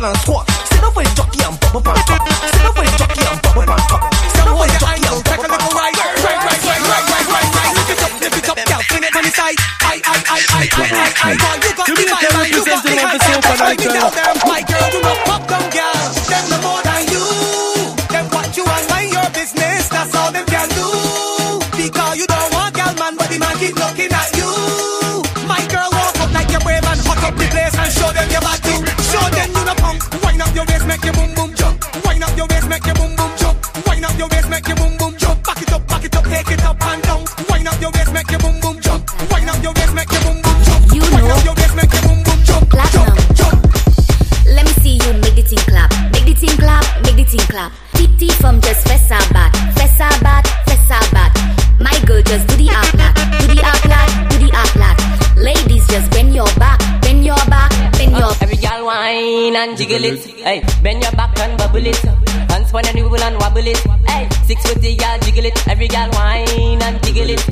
[0.00, 0.29] personas
[59.90, 60.24] jiggle it.
[60.40, 61.96] Hey, bend your back and bubble it.
[61.96, 63.78] Hands on the nibble and wobble it.
[64.06, 65.68] Hey, six with the gal jiggle it.
[65.68, 67.42] Every gal whine and jiggle it.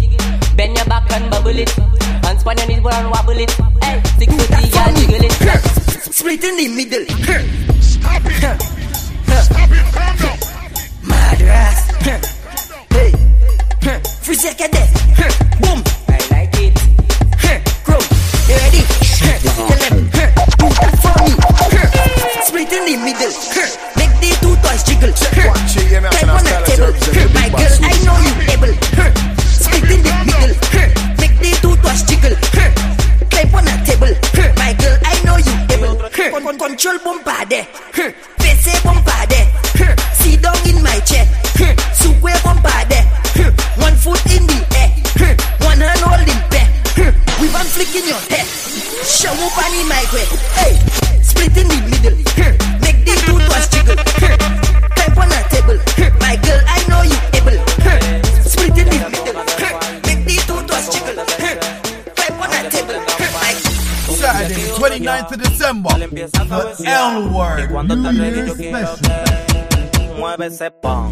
[0.57, 1.71] Bend your back and bubble it.
[1.71, 3.51] Hands on the nibble and wobble it.
[3.83, 5.33] Hey, six with the gal jiggle it.
[6.15, 7.05] Split in the middle,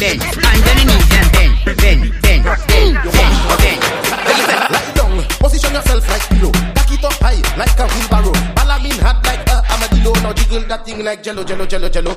[0.00, 3.80] bend, hands on the knees and bend, bend, bend, bend, bend, bend.
[4.72, 8.32] Lie down, position yourself like pillow, back it up high like a wheelbarrow.
[8.56, 12.09] Balamin hard like a armadillo, now jiggle that thing like jello, jello, jello, jello.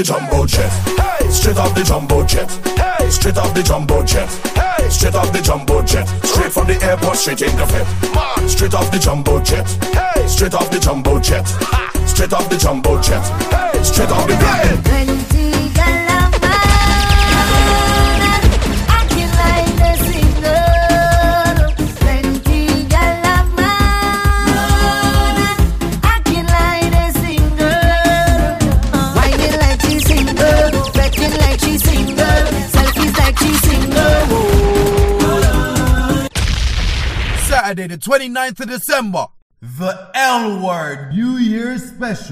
[0.00, 0.79] The jumbo jet.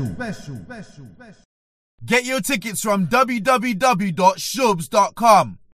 [0.06, 0.66] Special.
[2.04, 5.58] Get your tickets from www.shubs.com.